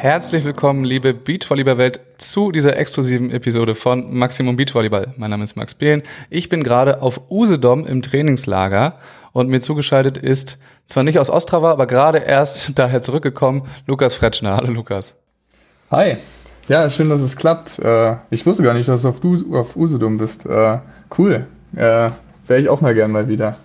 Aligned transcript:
Herzlich 0.00 0.44
willkommen, 0.44 0.84
liebe 0.84 1.12
Beachvolleyball-Welt, 1.12 1.98
zu 2.18 2.52
dieser 2.52 2.76
exklusiven 2.76 3.32
Episode 3.32 3.74
von 3.74 4.16
Maximum 4.16 4.54
Beachvolleyball. 4.54 5.12
Mein 5.16 5.30
Name 5.30 5.42
ist 5.42 5.56
Max 5.56 5.74
Behlen. 5.74 6.04
Ich 6.30 6.48
bin 6.48 6.62
gerade 6.62 7.02
auf 7.02 7.22
Usedom 7.32 7.84
im 7.84 8.00
Trainingslager 8.00 9.00
und 9.32 9.48
mir 9.48 9.60
zugeschaltet 9.60 10.16
ist 10.16 10.58
zwar 10.86 11.02
nicht 11.02 11.18
aus 11.18 11.30
Ostrava, 11.30 11.72
aber 11.72 11.88
gerade 11.88 12.18
erst 12.18 12.72
daher 12.78 13.02
zurückgekommen, 13.02 13.62
Lukas 13.88 14.14
Fretschner. 14.14 14.56
Hallo 14.56 14.70
Lukas. 14.70 15.16
Hi. 15.90 16.18
Ja, 16.68 16.88
schön, 16.90 17.08
dass 17.08 17.20
es 17.20 17.36
klappt. 17.36 17.80
Äh, 17.80 18.18
ich 18.30 18.46
wusste 18.46 18.62
gar 18.62 18.74
nicht, 18.74 18.88
dass 18.88 19.02
du 19.02 19.08
auf, 19.08 19.74
Usedom 19.74 20.16
bist. 20.16 20.46
Äh, 20.46 20.78
cool. 21.18 21.48
Äh, 21.74 22.10
Wäre 22.46 22.60
ich 22.60 22.68
auch 22.68 22.80
mal 22.80 22.94
gern 22.94 23.10
mal 23.10 23.26
wieder. 23.26 23.56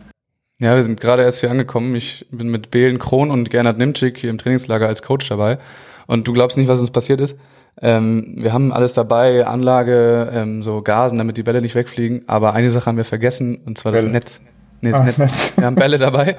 Ja, 0.58 0.74
wir 0.74 0.82
sind 0.82 1.00
gerade 1.00 1.22
erst 1.22 1.42
hier 1.42 1.52
angekommen. 1.52 1.94
Ich 1.94 2.26
bin 2.32 2.50
mit 2.50 2.72
Belen 2.72 2.98
Kron 2.98 3.30
und 3.30 3.52
Gernot 3.52 3.78
Nimczyk 3.78 4.18
hier 4.18 4.32
im 4.32 4.40
Trainingslager 4.40 4.88
als 4.88 5.04
Coach 5.04 5.30
dabei. 5.30 5.60
Und 6.08 6.28
du 6.28 6.34
glaubst 6.34 6.58
nicht, 6.58 6.68
was 6.68 6.80
uns 6.80 6.92
passiert 6.92 7.22
ist? 7.22 7.38
Ähm, 7.82 8.36
wir 8.38 8.54
haben 8.54 8.72
alles 8.72 8.94
dabei, 8.94 9.46
Anlage, 9.48 10.32
ähm, 10.34 10.64
so 10.64 10.82
Gasen, 10.82 11.18
damit 11.18 11.38
die 11.38 11.44
Bälle 11.44 11.62
nicht 11.62 11.76
wegfliegen. 11.76 12.24
Aber 12.28 12.54
eine 12.54 12.70
Sache 12.70 12.86
haben 12.86 12.98
wir 12.98 13.06
vergessen, 13.06 13.58
und 13.66 13.78
zwar 13.78 13.92
das 13.92 14.06
Netz. 14.06 14.42
Nee, 14.82 14.92
das 14.92 15.02
ah, 15.02 15.06
Netz. 15.06 15.18
Netz. 15.18 15.54
Wir 15.56 15.66
haben 15.66 15.76
Bälle 15.76 15.98
dabei. 15.98 16.36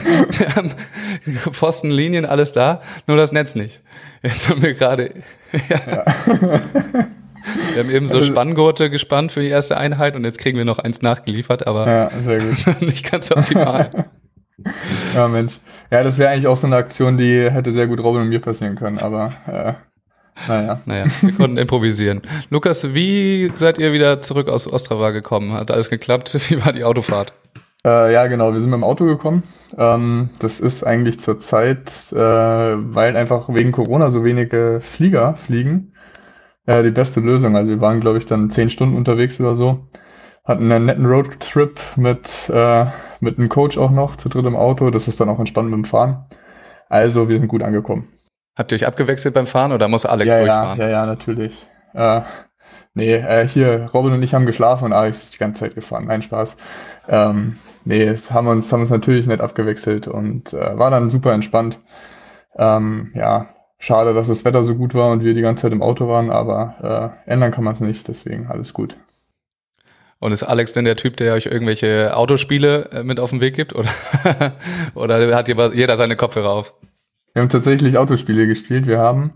wir 0.36 0.54
haben 0.54 0.72
Pfosten, 1.52 1.90
Linien, 1.90 2.26
alles 2.26 2.52
da, 2.52 2.82
nur 3.06 3.16
das 3.16 3.32
Netz 3.32 3.54
nicht. 3.54 3.80
Jetzt 4.22 4.48
haben 4.48 4.62
wir 4.62 4.74
gerade. 4.74 5.14
ja. 5.68 5.80
ja. 5.86 6.04
Wir 7.74 7.82
haben 7.82 7.90
eben 7.90 8.08
so 8.08 8.18
also- 8.18 8.30
Spanngurte 8.30 8.90
gespannt 8.90 9.32
für 9.32 9.40
die 9.40 9.48
erste 9.48 9.76
Einheit 9.76 10.16
und 10.16 10.24
jetzt 10.24 10.38
kriegen 10.38 10.58
wir 10.58 10.64
noch 10.64 10.78
eins 10.78 11.02
nachgeliefert, 11.02 11.66
aber 11.66 11.86
ja, 11.86 12.10
sehr 12.22 12.40
gut. 12.40 12.80
nicht 12.82 13.10
ganz 13.10 13.30
optimal. 13.32 14.06
ja, 15.14 15.28
Mensch. 15.28 15.58
Ja, 15.90 16.02
das 16.02 16.18
wäre 16.18 16.30
eigentlich 16.30 16.46
auch 16.46 16.56
so 16.56 16.66
eine 16.66 16.76
Aktion, 16.76 17.16
die 17.16 17.50
hätte 17.50 17.72
sehr 17.72 17.86
gut 17.86 18.02
Robin 18.02 18.22
und 18.22 18.28
mir 18.28 18.40
passieren 18.40 18.76
können, 18.76 18.98
aber 18.98 19.32
äh, 19.46 19.72
naja. 20.46 20.80
Naja, 20.84 21.06
wir 21.22 21.32
konnten 21.32 21.56
improvisieren. 21.56 22.22
Lukas, 22.50 22.94
wie 22.94 23.50
seid 23.56 23.78
ihr 23.78 23.92
wieder 23.92 24.20
zurück 24.20 24.48
aus 24.48 24.70
Ostrava 24.70 25.10
gekommen? 25.10 25.52
Hat 25.52 25.70
alles 25.70 25.90
geklappt? 25.90 26.38
Wie 26.48 26.64
war 26.64 26.72
die 26.72 26.84
Autofahrt? 26.84 27.32
Äh, 27.84 28.12
ja, 28.12 28.26
genau, 28.26 28.52
wir 28.52 28.60
sind 28.60 28.70
mit 28.70 28.76
dem 28.76 28.84
Auto 28.84 29.04
gekommen. 29.04 29.42
Ähm, 29.76 30.30
das 30.38 30.60
ist 30.60 30.84
eigentlich 30.84 31.18
zur 31.18 31.38
Zeit, 31.38 32.12
äh, 32.12 32.16
weil 32.16 33.16
einfach 33.16 33.48
wegen 33.52 33.72
Corona 33.72 34.10
so 34.10 34.24
wenige 34.24 34.80
Flieger 34.82 35.36
fliegen, 35.36 35.92
äh, 36.66 36.82
die 36.82 36.90
beste 36.90 37.20
Lösung. 37.20 37.56
Also 37.56 37.70
wir 37.70 37.80
waren, 37.80 38.00
glaube 38.00 38.18
ich, 38.18 38.26
dann 38.26 38.50
zehn 38.50 38.70
Stunden 38.70 38.96
unterwegs 38.96 39.40
oder 39.40 39.56
so 39.56 39.88
hatten 40.48 40.72
einen 40.72 40.86
netten 40.86 41.04
Roadtrip 41.04 41.78
mit, 41.96 42.50
äh, 42.52 42.86
mit 43.20 43.38
einem 43.38 43.50
Coach 43.50 43.76
auch 43.76 43.90
noch, 43.90 44.16
zu 44.16 44.30
dritt 44.30 44.46
im 44.46 44.56
Auto. 44.56 44.90
Das 44.90 45.06
ist 45.06 45.20
dann 45.20 45.28
auch 45.28 45.38
entspannt 45.38 45.68
mit 45.70 45.76
dem 45.76 45.84
Fahren. 45.84 46.24
Also, 46.88 47.28
wir 47.28 47.36
sind 47.36 47.48
gut 47.48 47.62
angekommen. 47.62 48.08
Habt 48.56 48.72
ihr 48.72 48.76
euch 48.76 48.86
abgewechselt 48.86 49.34
beim 49.34 49.46
Fahren 49.46 49.72
oder 49.72 49.88
muss 49.88 50.06
Alex 50.06 50.32
ja, 50.32 50.38
durchfahren? 50.38 50.78
Ja, 50.80 50.86
ja, 50.86 50.90
ja, 50.90 51.06
natürlich. 51.06 51.68
Äh, 51.92 52.22
nee, 52.94 53.14
äh, 53.14 53.46
hier, 53.46 53.90
Robin 53.92 54.14
und 54.14 54.22
ich 54.22 54.34
haben 54.34 54.46
geschlafen 54.46 54.86
und 54.86 54.92
Alex 54.94 55.22
ist 55.22 55.34
die 55.34 55.38
ganze 55.38 55.60
Zeit 55.60 55.74
gefahren. 55.74 56.06
Nein, 56.06 56.22
Spaß. 56.22 56.56
Ähm, 57.08 57.58
nee, 57.84 58.16
haben 58.30 58.48
uns, 58.48 58.72
haben 58.72 58.80
uns 58.80 58.90
natürlich 58.90 59.26
nicht 59.26 59.42
abgewechselt 59.42 60.08
und 60.08 60.54
äh, 60.54 60.78
war 60.78 60.90
dann 60.90 61.10
super 61.10 61.34
entspannt. 61.34 61.78
Ähm, 62.56 63.12
ja, 63.14 63.50
schade, 63.78 64.14
dass 64.14 64.28
das 64.28 64.46
Wetter 64.46 64.62
so 64.62 64.74
gut 64.74 64.94
war 64.94 65.12
und 65.12 65.22
wir 65.22 65.34
die 65.34 65.42
ganze 65.42 65.62
Zeit 65.62 65.72
im 65.72 65.82
Auto 65.82 66.08
waren, 66.08 66.30
aber 66.30 67.14
äh, 67.26 67.30
ändern 67.30 67.52
kann 67.52 67.64
man 67.64 67.74
es 67.74 67.80
nicht, 67.80 68.08
deswegen 68.08 68.48
alles 68.48 68.72
gut. 68.72 68.96
Und 70.20 70.32
ist 70.32 70.42
Alex 70.42 70.72
denn 70.72 70.84
der 70.84 70.96
Typ, 70.96 71.16
der 71.16 71.34
euch 71.34 71.46
irgendwelche 71.46 72.16
Autospiele 72.16 72.90
äh, 72.90 73.02
mit 73.04 73.20
auf 73.20 73.30
den 73.30 73.40
Weg 73.40 73.54
gibt? 73.54 73.74
Oder, 73.74 73.90
oder 74.94 75.36
hat 75.36 75.48
jeder 75.48 75.96
seine 75.96 76.16
Kopfhörer 76.16 76.50
auf? 76.50 76.74
Wir 77.34 77.42
haben 77.42 77.48
tatsächlich 77.48 77.96
Autospiele 77.98 78.46
gespielt. 78.46 78.86
Wir 78.86 78.98
haben 78.98 79.34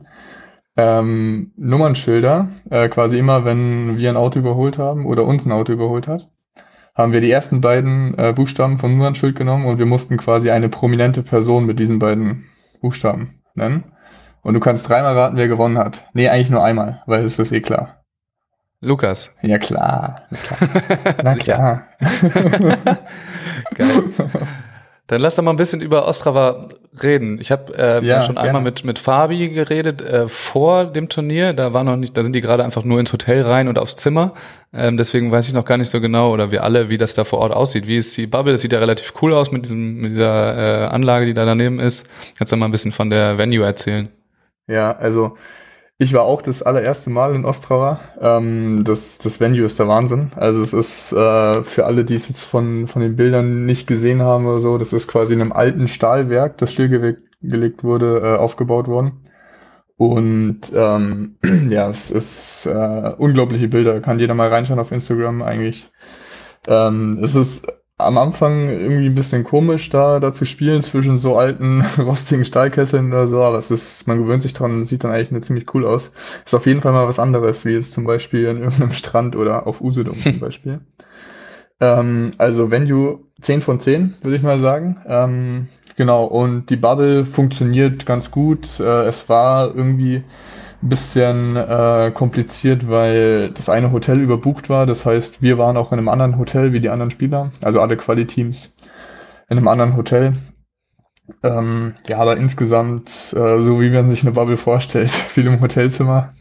ähm, 0.76 1.52
Nummernschilder, 1.56 2.48
äh, 2.70 2.88
quasi 2.88 3.18
immer, 3.18 3.44
wenn 3.44 3.98
wir 3.98 4.10
ein 4.10 4.16
Auto 4.16 4.40
überholt 4.40 4.78
haben 4.78 5.06
oder 5.06 5.24
uns 5.24 5.44
ein 5.44 5.52
Auto 5.52 5.72
überholt 5.72 6.08
hat, 6.08 6.28
haben 6.94 7.12
wir 7.12 7.20
die 7.20 7.30
ersten 7.30 7.60
beiden 7.60 8.18
äh, 8.18 8.32
Buchstaben 8.32 8.76
vom 8.76 8.96
Nummernschild 8.96 9.36
genommen 9.36 9.66
und 9.66 9.78
wir 9.78 9.86
mussten 9.86 10.16
quasi 10.16 10.50
eine 10.50 10.68
prominente 10.68 11.22
Person 11.22 11.66
mit 11.66 11.78
diesen 11.78 11.98
beiden 11.98 12.46
Buchstaben 12.80 13.42
nennen. 13.54 13.84
Und 14.42 14.54
du 14.54 14.60
kannst 14.60 14.88
dreimal 14.88 15.16
raten, 15.16 15.36
wer 15.36 15.48
gewonnen 15.48 15.78
hat. 15.78 16.06
Nee, 16.14 16.28
eigentlich 16.28 16.50
nur 16.50 16.64
einmal, 16.64 17.02
weil 17.06 17.24
es 17.24 17.38
ist 17.38 17.52
eh 17.52 17.60
klar. 17.60 18.01
Lukas. 18.82 19.32
Ja 19.42 19.58
klar. 19.58 20.22
Na 21.22 21.36
klar. 21.36 21.86
Geil. 23.76 24.02
Dann 25.06 25.20
lass 25.20 25.36
doch 25.36 25.42
mal 25.42 25.50
ein 25.50 25.56
bisschen 25.56 25.80
über 25.80 26.08
Ostrava 26.08 26.68
reden. 27.00 27.38
Ich 27.40 27.52
habe 27.52 27.76
äh, 27.76 28.04
ja, 28.04 28.22
schon 28.22 28.38
einmal 28.38 28.62
mit 28.62 28.84
mit 28.84 28.98
Fabi 28.98 29.50
geredet 29.50 30.02
äh, 30.02 30.26
vor 30.26 30.86
dem 30.86 31.08
Turnier. 31.08 31.52
Da 31.52 31.72
war 31.72 31.84
noch 31.84 31.96
nicht, 31.96 32.16
da 32.16 32.24
sind 32.24 32.34
die 32.34 32.40
gerade 32.40 32.64
einfach 32.64 32.82
nur 32.82 32.98
ins 32.98 33.12
Hotel 33.12 33.42
rein 33.42 33.68
und 33.68 33.78
aufs 33.78 33.94
Zimmer. 33.94 34.34
Ähm, 34.72 34.96
deswegen 34.96 35.30
weiß 35.30 35.46
ich 35.46 35.54
noch 35.54 35.64
gar 35.64 35.76
nicht 35.76 35.90
so 35.90 36.00
genau 36.00 36.32
oder 36.32 36.50
wir 36.50 36.64
alle, 36.64 36.88
wie 36.88 36.98
das 36.98 37.14
da 37.14 37.22
vor 37.22 37.38
Ort 37.40 37.52
aussieht. 37.52 37.86
Wie 37.86 37.96
ist 37.96 38.16
die 38.16 38.26
Bubble? 38.26 38.52
Das 38.52 38.62
sieht 38.62 38.72
ja 38.72 38.80
relativ 38.80 39.12
cool 39.22 39.32
aus 39.32 39.52
mit 39.52 39.64
diesem 39.64 40.00
mit 40.00 40.12
dieser 40.12 40.56
äh, 40.56 40.86
Anlage, 40.86 41.26
die 41.26 41.34
da 41.34 41.44
daneben 41.44 41.78
ist. 41.78 42.08
Kannst 42.36 42.52
du 42.52 42.56
mal 42.56 42.66
ein 42.66 42.72
bisschen 42.72 42.92
von 42.92 43.10
der 43.10 43.38
Venue 43.38 43.64
erzählen? 43.64 44.08
Ja, 44.66 44.96
also 44.96 45.36
ich 45.98 46.12
war 46.12 46.22
auch 46.22 46.42
das 46.42 46.62
allererste 46.62 47.10
Mal 47.10 47.34
in 47.34 47.44
Ostrava. 47.44 48.00
Ähm, 48.20 48.82
das, 48.84 49.18
das 49.18 49.40
Venue 49.40 49.64
ist 49.64 49.78
der 49.78 49.88
Wahnsinn. 49.88 50.32
Also 50.36 50.62
es 50.62 50.72
ist 50.72 51.12
äh, 51.12 51.62
für 51.62 51.86
alle, 51.86 52.04
die 52.04 52.14
es 52.14 52.28
jetzt 52.28 52.42
von, 52.42 52.88
von 52.88 53.02
den 53.02 53.16
Bildern 53.16 53.66
nicht 53.66 53.86
gesehen 53.86 54.22
haben 54.22 54.46
oder 54.46 54.58
so, 54.58 54.78
das 54.78 54.92
ist 54.92 55.08
quasi 55.08 55.34
in 55.34 55.40
einem 55.40 55.52
alten 55.52 55.88
Stahlwerk, 55.88 56.58
das 56.58 56.72
stillgelegt 56.72 57.84
wurde, 57.84 58.20
äh, 58.20 58.36
aufgebaut 58.36 58.88
worden. 58.88 59.28
Und 59.96 60.72
ähm, 60.74 61.36
ja, 61.68 61.88
es 61.88 62.10
ist 62.10 62.66
äh, 62.66 63.14
unglaubliche 63.18 63.68
Bilder. 63.68 64.00
Kann 64.00 64.18
jeder 64.18 64.34
mal 64.34 64.48
reinschauen 64.48 64.80
auf 64.80 64.90
Instagram 64.90 65.42
eigentlich. 65.42 65.90
Ähm, 66.66 67.20
es 67.22 67.36
ist 67.36 67.68
am 68.04 68.18
Anfang 68.18 68.68
irgendwie 68.68 69.06
ein 69.06 69.14
bisschen 69.14 69.44
komisch, 69.44 69.88
da, 69.90 70.20
da 70.20 70.32
zu 70.32 70.44
spielen 70.44 70.82
zwischen 70.82 71.18
so 71.18 71.36
alten, 71.36 71.82
rostigen 71.98 72.44
Stahlkesseln 72.44 73.08
oder 73.12 73.28
so, 73.28 73.42
aber 73.42 73.58
es 73.58 73.70
ist, 73.70 74.06
man 74.06 74.18
gewöhnt 74.18 74.42
sich 74.42 74.54
dran 74.54 74.72
und 74.72 74.84
sieht 74.84 75.04
dann 75.04 75.10
eigentlich 75.10 75.30
nur 75.30 75.42
ziemlich 75.42 75.72
cool 75.74 75.86
aus. 75.86 76.12
Ist 76.44 76.54
auf 76.54 76.66
jeden 76.66 76.82
Fall 76.82 76.92
mal 76.92 77.08
was 77.08 77.18
anderes, 77.18 77.64
wie 77.64 77.70
jetzt 77.72 77.92
zum 77.92 78.04
Beispiel 78.04 78.46
in 78.46 78.58
irgendeinem 78.58 78.92
Strand 78.92 79.36
oder 79.36 79.66
auf 79.66 79.80
Usedom 79.80 80.22
zum 80.22 80.38
Beispiel. 80.40 80.80
ähm, 81.80 82.32
also 82.38 82.70
Venue 82.70 83.20
10 83.40 83.62
von 83.62 83.80
10, 83.80 84.14
würde 84.22 84.36
ich 84.36 84.42
mal 84.42 84.60
sagen. 84.60 85.00
Ähm, 85.06 85.68
genau, 85.96 86.24
und 86.24 86.66
die 86.70 86.76
Bubble 86.76 87.24
funktioniert 87.26 88.06
ganz 88.06 88.30
gut. 88.30 88.80
Äh, 88.80 89.06
es 89.06 89.28
war 89.28 89.74
irgendwie 89.74 90.24
bisschen 90.82 91.56
äh, 91.56 92.10
kompliziert, 92.12 92.88
weil 92.88 93.50
das 93.50 93.68
eine 93.68 93.92
Hotel 93.92 94.20
überbucht 94.20 94.68
war. 94.68 94.86
Das 94.86 95.06
heißt, 95.06 95.42
wir 95.42 95.58
waren 95.58 95.76
auch 95.76 95.92
in 95.92 95.98
einem 95.98 96.08
anderen 96.08 96.38
Hotel 96.38 96.72
wie 96.72 96.80
die 96.80 96.90
anderen 96.90 97.10
Spieler, 97.10 97.52
also 97.62 97.80
alle 97.80 97.96
Quali-Teams 97.96 98.76
in 99.48 99.58
einem 99.58 99.68
anderen 99.68 99.96
Hotel. 99.96 100.34
Ähm, 101.42 101.94
ja, 102.08 102.18
aber 102.18 102.36
insgesamt, 102.36 103.32
äh, 103.36 103.60
so 103.60 103.80
wie 103.80 103.90
man 103.90 104.10
sich 104.10 104.22
eine 104.22 104.32
Bubble 104.32 104.56
vorstellt, 104.56 105.10
viel 105.28 105.46
im 105.46 105.60
Hotelzimmer 105.60 106.34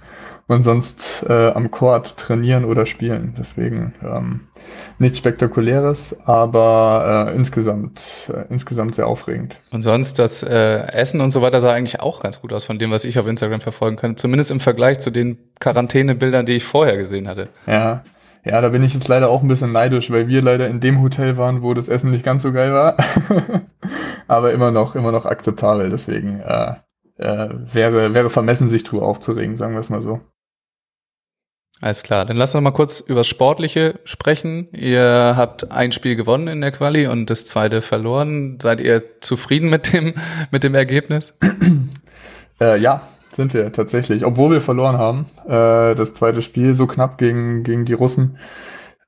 und 0.48 0.64
sonst 0.64 1.26
äh, 1.28 1.50
am 1.50 1.72
Court 1.72 2.18
trainieren 2.18 2.66
oder 2.66 2.86
spielen. 2.86 3.36
Deswegen 3.38 3.94
ähm, 4.04 4.42
nichts 5.00 5.18
Spektakuläres, 5.18 6.18
aber 6.26 7.30
äh, 7.30 7.36
insgesamt, 7.36 8.32
äh, 8.34 8.52
insgesamt 8.52 8.96
sehr 8.96 9.08
aufregend. 9.08 9.60
Und 9.72 9.82
sonst 9.82 10.20
das 10.20 10.44
äh, 10.44 10.88
Essen 10.92 11.22
und 11.22 11.32
so 11.32 11.42
weiter 11.42 11.62
sah 11.62 11.72
eigentlich 11.72 12.00
auch 12.00 12.22
ganz 12.22 12.42
gut 12.42 12.54
aus 12.54 12.64
von 12.64 12.80
dem, 12.80 12.92
was 12.92 13.04
ich 13.06 13.18
auf 13.20 13.28
Instagram 13.28 13.62
verfolgen 13.62 13.98
kann. 13.98 14.18
Zumindest 14.18 14.52
im 14.52 14.60
Vergleich 14.60 15.00
zu 15.00 15.12
den 15.12 15.38
Quarantänebildern, 15.60 16.46
die 16.46 16.54
ich 16.54 16.64
vorher 16.64 16.98
gesehen 16.98 17.28
hatte. 17.28 17.50
Ja. 17.68 18.04
Ja, 18.44 18.60
da 18.60 18.70
bin 18.70 18.84
ich 18.84 18.96
jetzt 18.96 19.08
leider 19.08 19.30
auch 19.30 19.44
ein 19.44 19.48
bisschen 19.48 19.72
neidisch, 19.72 20.10
weil 20.10 20.28
wir 20.28 20.42
leider 20.42 20.68
in 20.68 20.80
dem 20.80 21.00
Hotel 21.04 21.38
waren, 21.38 21.62
wo 21.62 21.76
das 21.76 21.90
Essen 21.90 22.10
nicht 22.10 22.26
ganz 22.26 22.42
so 22.42 22.52
geil 22.52 22.74
war. 22.74 22.98
aber 24.28 24.52
immer 24.52 24.72
noch, 24.72 24.96
immer 24.96 25.12
noch 25.12 25.28
akzeptabel. 25.28 25.90
Deswegen 25.90 26.42
äh, 27.22 27.50
wäre, 27.74 28.14
wäre 28.14 28.30
vermessen, 28.30 28.70
sich 28.70 28.84
drüber 28.84 29.06
aufzuregen, 29.06 29.56
sagen 29.56 29.74
wir 29.74 29.80
es 29.80 29.90
mal 29.90 30.02
so. 30.02 30.22
Alles 31.82 32.04
klar, 32.04 32.26
dann 32.26 32.38
lass 32.38 32.54
uns 32.54 32.64
mal 32.64 32.72
kurz 32.72 33.00
über 33.00 33.22
das 33.22 33.28
Sportliche 33.28 34.00
sprechen. 34.04 34.68
Ihr 34.72 35.34
habt 35.36 35.72
ein 35.72 35.92
Spiel 35.92 36.16
gewonnen 36.16 36.48
in 36.48 36.62
der 36.62 36.72
Quali 36.72 37.08
und 37.08 37.32
das 37.32 37.48
zweite 37.48 37.82
verloren. 37.82 38.60
Seid 38.62 38.82
ihr 38.82 39.20
zufrieden 39.20 39.70
mit 39.70 39.92
dem, 39.92 40.14
mit 40.52 40.64
dem 40.64 40.76
Ergebnis? 40.76 41.38
Äh, 42.60 42.80
ja, 42.80 43.02
sind 43.34 43.56
wir 43.56 43.72
tatsächlich. 43.72 44.24
Obwohl 44.26 44.52
wir 44.52 44.62
verloren 44.62 45.00
haben, 45.00 45.26
äh, 45.46 45.96
das 45.96 46.14
zweite 46.14 46.44
Spiel 46.44 46.76
so 46.76 46.86
knapp 46.86 47.18
gegen, 47.18 47.64
gegen 47.64 47.86
die 47.86 47.94
Russen, 47.94 48.38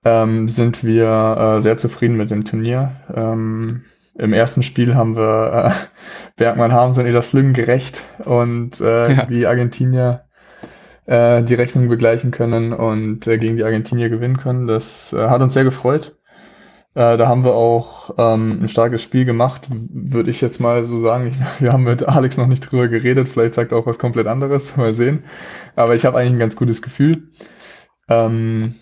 ähm, 0.03 0.47
sind 0.47 0.83
wir 0.83 1.57
äh, 1.57 1.61
sehr 1.61 1.77
zufrieden 1.77 2.17
mit 2.17 2.31
dem 2.31 2.43
Turnier. 2.43 2.95
Ähm, 3.13 3.83
Im 4.15 4.33
ersten 4.33 4.63
Spiel 4.63 4.95
haben 4.95 5.15
wir 5.15 5.65
äh, 5.65 5.71
Bergmann 6.37 6.71
Harms 6.71 6.97
und 6.97 7.05
Eda 7.05 7.21
Slüm 7.21 7.53
gerecht 7.53 8.03
und 8.23 8.79
äh, 8.79 9.13
ja. 9.13 9.25
die 9.25 9.47
Argentinier 9.47 10.25
äh, 11.05 11.43
die 11.43 11.55
Rechnung 11.55 11.89
begleichen 11.89 12.31
können 12.31 12.73
und 12.73 13.27
äh, 13.27 13.37
gegen 13.37 13.57
die 13.57 13.63
Argentinier 13.63 14.09
gewinnen 14.09 14.37
können. 14.37 14.67
Das 14.67 15.13
äh, 15.13 15.29
hat 15.29 15.41
uns 15.41 15.53
sehr 15.53 15.63
gefreut. 15.63 16.15
Äh, 16.95 17.17
da 17.17 17.27
haben 17.27 17.43
wir 17.43 17.55
auch 17.55 18.11
ähm, 18.17 18.59
ein 18.61 18.67
starkes 18.67 19.01
Spiel 19.01 19.25
gemacht, 19.25 19.63
würde 19.69 20.29
ich 20.29 20.41
jetzt 20.41 20.59
mal 20.59 20.85
so 20.85 20.99
sagen. 20.99 21.27
Ich, 21.27 21.35
wir 21.61 21.73
haben 21.73 21.83
mit 21.83 22.07
Alex 22.07 22.37
noch 22.37 22.47
nicht 22.47 22.59
drüber 22.61 22.87
geredet, 22.87 23.27
vielleicht 23.27 23.55
sagt 23.55 23.71
er 23.71 23.79
auch 23.79 23.87
was 23.87 23.99
komplett 23.99 24.27
anderes, 24.27 24.77
mal 24.77 24.93
sehen. 24.93 25.23
Aber 25.75 25.95
ich 25.95 26.05
habe 26.05 26.17
eigentlich 26.17 26.33
ein 26.33 26.39
ganz 26.39 26.55
gutes 26.55 26.81
Gefühl. 26.81 27.29
Ähm, 28.07 28.75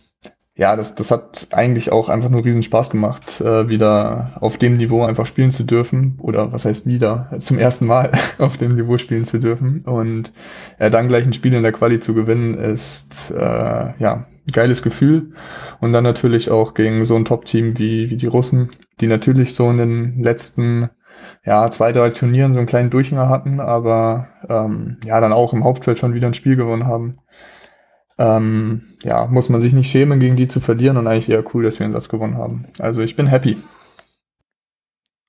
ja, 0.62 0.76
das, 0.76 0.94
das 0.94 1.10
hat 1.10 1.48
eigentlich 1.54 1.92
auch 1.92 2.08
einfach 2.08 2.30
nur 2.30 2.46
riesen 2.46 2.62
Spaß 2.62 2.92
gemacht, 2.92 3.42
äh, 3.42 3.68
wieder 3.68 4.34
auf 4.42 4.58
dem 4.58 4.78
Niveau 4.78 5.04
einfach 5.04 5.26
spielen 5.26 5.50
zu 5.50 5.64
dürfen. 5.64 6.20
Oder 6.22 6.54
was 6.54 6.66
heißt 6.66 6.86
wieder? 6.86 7.32
Zum 7.40 7.58
ersten 7.58 7.88
Mal 7.88 8.12
auf 8.38 8.58
dem 8.58 8.76
Niveau 8.76 9.00
spielen 9.00 9.26
zu 9.26 9.40
dürfen. 9.40 9.82
Und 9.82 10.32
äh, 10.78 10.92
dann 10.92 11.08
gleich 11.08 11.26
ein 11.26 11.34
Spiel 11.34 11.56
in 11.56 11.64
der 11.64 11.72
Quali 11.72 12.00
zu 12.00 12.14
gewinnen, 12.14 12.54
ist 12.54 13.32
äh, 13.32 13.40
ja 13.98 14.28
geiles 14.54 14.84
Gefühl. 14.84 15.32
Und 15.80 15.94
dann 15.94 16.04
natürlich 16.04 16.52
auch 16.52 16.76
gegen 16.76 17.06
so 17.06 17.16
ein 17.16 17.26
Top-Team 17.26 17.80
wie, 17.80 18.12
wie 18.12 18.18
die 18.18 18.28
Russen, 18.28 18.70
die 19.00 19.08
natürlich 19.08 19.56
so 19.56 19.68
in 19.68 19.80
den 19.80 20.22
letzten 20.22 20.92
ja, 21.44 21.72
zwei, 21.72 21.92
drei 21.92 22.12
Turnieren 22.12 22.54
so 22.54 22.60
einen 22.60 22.68
kleinen 22.68 22.92
Durchhänger 22.92 23.30
hatten, 23.30 23.60
aber 23.60 24.28
ähm, 24.48 24.98
ja, 25.06 25.20
dann 25.22 25.34
auch 25.34 25.54
im 25.54 25.64
Hauptfeld 25.64 25.98
schon 25.98 26.14
wieder 26.14 26.28
ein 26.28 26.36
Spiel 26.36 26.56
gewonnen 26.56 26.86
haben 26.86 27.18
ähm, 28.22 28.84
ja, 29.04 29.26
muss 29.26 29.50
man 29.50 29.62
sich 29.62 29.74
nicht 29.74 29.90
schämen, 29.90 30.20
gegen 30.20 30.36
die 30.36 30.48
zu 30.48 30.60
verlieren 30.60 30.98
und 30.98 31.08
eigentlich 31.08 31.30
eher 31.30 31.44
cool, 31.54 31.64
dass 31.64 31.80
wir 31.80 31.86
einen 31.86 31.94
Satz 31.94 32.08
gewonnen 32.08 32.38
haben. 32.38 32.66
Also 32.80 33.02
ich 33.02 33.16
bin 33.16 33.26
happy. 33.26 33.58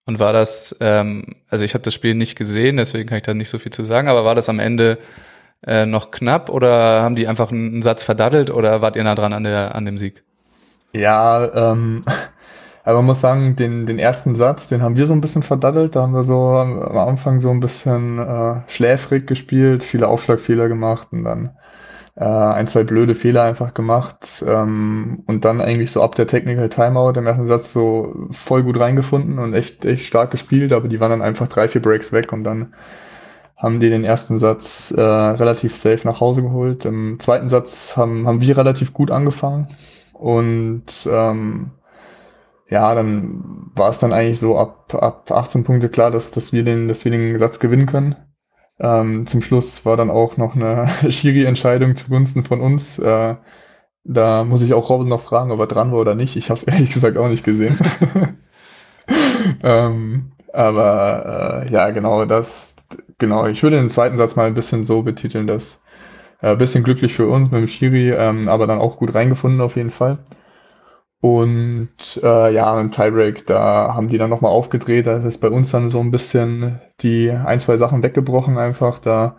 Und 0.04 0.18
war 0.18 0.34
das, 0.34 0.76
ähm, 0.80 1.36
also 1.48 1.64
ich 1.64 1.72
habe 1.72 1.82
das 1.82 1.94
Spiel 1.94 2.14
nicht 2.14 2.36
gesehen, 2.36 2.76
deswegen 2.76 3.08
kann 3.08 3.16
ich 3.16 3.22
da 3.22 3.32
nicht 3.32 3.48
so 3.48 3.58
viel 3.58 3.72
zu 3.72 3.84
sagen, 3.84 4.08
aber 4.08 4.26
war 4.26 4.34
das 4.34 4.50
am 4.50 4.58
Ende 4.58 4.98
äh, 5.64 5.86
noch 5.86 6.10
knapp 6.10 6.50
oder 6.50 7.02
haben 7.02 7.16
die 7.16 7.26
einfach 7.28 7.50
einen 7.50 7.80
Satz 7.82 8.02
verdaddelt 8.02 8.50
oder 8.50 8.82
wart 8.82 8.96
ihr 8.96 9.04
nah 9.04 9.14
dran 9.14 9.32
an, 9.32 9.44
der, 9.44 9.74
an 9.74 9.86
dem 9.86 9.96
Sieg? 9.96 10.22
Ja, 10.92 11.72
ähm, 11.72 12.02
aber 12.84 12.98
man 12.98 13.06
muss 13.06 13.22
sagen, 13.22 13.56
den, 13.56 13.86
den 13.86 13.98
ersten 13.98 14.36
Satz, 14.36 14.68
den 14.68 14.82
haben 14.82 14.96
wir 14.96 15.06
so 15.06 15.14
ein 15.14 15.22
bisschen 15.22 15.44
verdaddelt. 15.44 15.96
Da 15.96 16.02
haben 16.02 16.14
wir 16.14 16.24
so 16.24 16.34
am 16.34 16.98
Anfang 16.98 17.40
so 17.40 17.50
ein 17.50 17.60
bisschen 17.60 18.18
äh, 18.18 18.56
schläfrig 18.66 19.26
gespielt, 19.26 19.82
viele 19.82 20.08
Aufschlagfehler 20.08 20.68
gemacht 20.68 21.08
und 21.12 21.24
dann 21.24 21.56
äh, 22.16 22.24
ein, 22.24 22.66
zwei 22.66 22.84
blöde 22.84 23.14
Fehler 23.14 23.42
einfach 23.44 23.74
gemacht 23.74 24.44
ähm, 24.46 25.22
und 25.26 25.44
dann 25.44 25.60
eigentlich 25.60 25.90
so 25.90 26.02
ab 26.02 26.14
der 26.14 26.26
Technical 26.26 26.68
Timeout 26.68 27.18
im 27.18 27.26
ersten 27.26 27.46
Satz 27.46 27.72
so 27.72 28.28
voll 28.30 28.62
gut 28.62 28.78
reingefunden 28.78 29.38
und 29.38 29.54
echt, 29.54 29.84
echt 29.84 30.06
stark 30.06 30.30
gespielt, 30.30 30.72
aber 30.72 30.88
die 30.88 31.00
waren 31.00 31.10
dann 31.10 31.22
einfach 31.22 31.48
drei, 31.48 31.68
vier 31.68 31.80
Breaks 31.80 32.12
weg 32.12 32.32
und 32.32 32.44
dann 32.44 32.74
haben 33.56 33.80
die 33.80 33.90
den 33.90 34.04
ersten 34.04 34.38
Satz 34.38 34.92
äh, 34.96 35.00
relativ 35.00 35.76
safe 35.76 36.06
nach 36.06 36.20
Hause 36.20 36.42
geholt. 36.42 36.84
Im 36.84 37.20
zweiten 37.20 37.48
Satz 37.48 37.96
haben, 37.96 38.26
haben 38.26 38.42
wir 38.42 38.58
relativ 38.58 38.92
gut 38.92 39.10
angefangen 39.10 39.68
und 40.12 41.08
ähm, 41.10 41.70
ja, 42.68 42.94
dann 42.94 43.70
war 43.74 43.90
es 43.90 43.98
dann 43.98 44.12
eigentlich 44.12 44.40
so 44.40 44.58
ab, 44.58 44.94
ab 44.94 45.30
18 45.30 45.64
Punkte 45.64 45.88
klar, 45.88 46.10
dass, 46.10 46.30
dass, 46.30 46.52
wir 46.52 46.64
den, 46.64 46.88
dass 46.88 47.04
wir 47.04 47.12
den 47.12 47.36
Satz 47.38 47.58
gewinnen 47.60 47.86
können. 47.86 48.16
Ähm, 48.80 49.26
zum 49.26 49.42
Schluss 49.42 49.84
war 49.86 49.96
dann 49.96 50.10
auch 50.10 50.36
noch 50.36 50.54
eine 50.56 50.88
Schiri-Entscheidung 51.10 51.96
zugunsten 51.96 52.44
von 52.44 52.60
uns. 52.60 52.98
Äh, 52.98 53.36
da 54.04 54.44
muss 54.44 54.62
ich 54.62 54.74
auch 54.74 54.90
Robin 54.90 55.08
noch 55.08 55.22
fragen, 55.22 55.52
ob 55.52 55.60
er 55.60 55.66
dran 55.68 55.92
war 55.92 56.00
oder 56.00 56.14
nicht. 56.14 56.36
Ich 56.36 56.50
habe 56.50 56.58
es 56.60 56.64
ehrlich 56.68 56.90
gesagt 56.92 57.16
auch 57.18 57.28
nicht 57.28 57.44
gesehen. 57.44 57.78
ähm, 59.62 60.32
aber 60.52 61.64
äh, 61.66 61.72
ja, 61.72 61.90
genau 61.90 62.24
das. 62.24 62.76
Genau, 63.18 63.46
ich 63.46 63.62
würde 63.62 63.76
den 63.76 63.90
zweiten 63.90 64.16
Satz 64.16 64.36
mal 64.36 64.46
ein 64.46 64.54
bisschen 64.54 64.84
so 64.84 65.02
betiteln, 65.02 65.46
dass 65.46 65.82
äh, 66.42 66.56
bisschen 66.56 66.84
glücklich 66.84 67.14
für 67.14 67.28
uns 67.28 67.50
mit 67.50 67.60
dem 67.60 67.68
Schiri, 67.68 68.10
ähm, 68.12 68.48
aber 68.48 68.66
dann 68.66 68.80
auch 68.80 68.98
gut 68.98 69.14
reingefunden 69.14 69.60
auf 69.62 69.76
jeden 69.76 69.90
Fall. 69.92 70.18
Und 71.22 72.20
äh, 72.20 72.52
ja, 72.52 72.80
im 72.80 72.90
Tiebreak, 72.90 73.46
da 73.46 73.94
haben 73.94 74.08
die 74.08 74.18
dann 74.18 74.28
nochmal 74.28 74.50
aufgedreht. 74.50 75.06
Da 75.06 75.18
ist 75.18 75.38
bei 75.38 75.48
uns 75.48 75.70
dann 75.70 75.88
so 75.88 76.00
ein 76.00 76.10
bisschen 76.10 76.80
die 77.00 77.30
ein, 77.30 77.60
zwei 77.60 77.76
Sachen 77.76 78.02
weggebrochen 78.02 78.58
einfach. 78.58 78.98
Da 78.98 79.36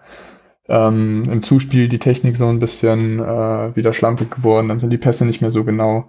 ähm, 0.70 1.24
im 1.30 1.44
Zuspiel 1.44 1.90
die 1.90 2.00
Technik 2.00 2.38
so 2.38 2.48
ein 2.48 2.60
bisschen 2.60 3.20
äh, 3.20 3.76
wieder 3.76 3.92
schlampig 3.92 4.32
geworden. 4.32 4.70
Dann 4.70 4.80
sind 4.80 4.92
die 4.92 4.98
Pässe 4.98 5.26
nicht 5.26 5.42
mehr 5.42 5.50
so 5.52 5.66
genau. 5.66 6.06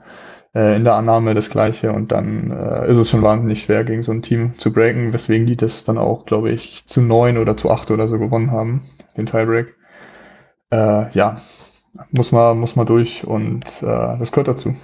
Äh, 0.55 0.77
in 0.77 0.85
der 0.85 0.95
Annahme 0.95 1.35
das 1.35 1.51
gleiche. 1.51 1.93
Und 1.93 2.13
dann 2.13 2.53
äh, 2.53 2.89
ist 2.89 2.99
es 2.99 3.11
schon 3.11 3.23
wahnsinnig 3.23 3.63
schwer, 3.63 3.83
gegen 3.83 4.05
so 4.05 4.13
ein 4.13 4.23
Team 4.23 4.57
zu 4.59 4.73
breaken, 4.73 5.13
weswegen 5.13 5.47
die 5.47 5.57
das 5.57 5.85
dann 5.85 5.99
auch, 5.99 6.25
glaube 6.25 6.53
ich, 6.53 6.85
zu 6.87 7.01
neun 7.01 7.37
oder 7.37 7.57
zu 7.57 7.73
acht 7.73 7.91
oder 7.91 8.07
so 8.07 8.21
gewonnen 8.21 8.53
haben, 8.53 8.89
den 9.17 9.27
Tiebreak. 9.27 9.75
Äh, 10.71 11.11
ja, 11.11 11.41
muss 12.13 12.31
man, 12.31 12.61
muss 12.61 12.77
man 12.77 12.87
durch 12.87 13.27
und 13.27 13.65
äh, 13.83 14.19
das 14.19 14.31
gehört 14.31 14.49
dazu. 14.49 14.77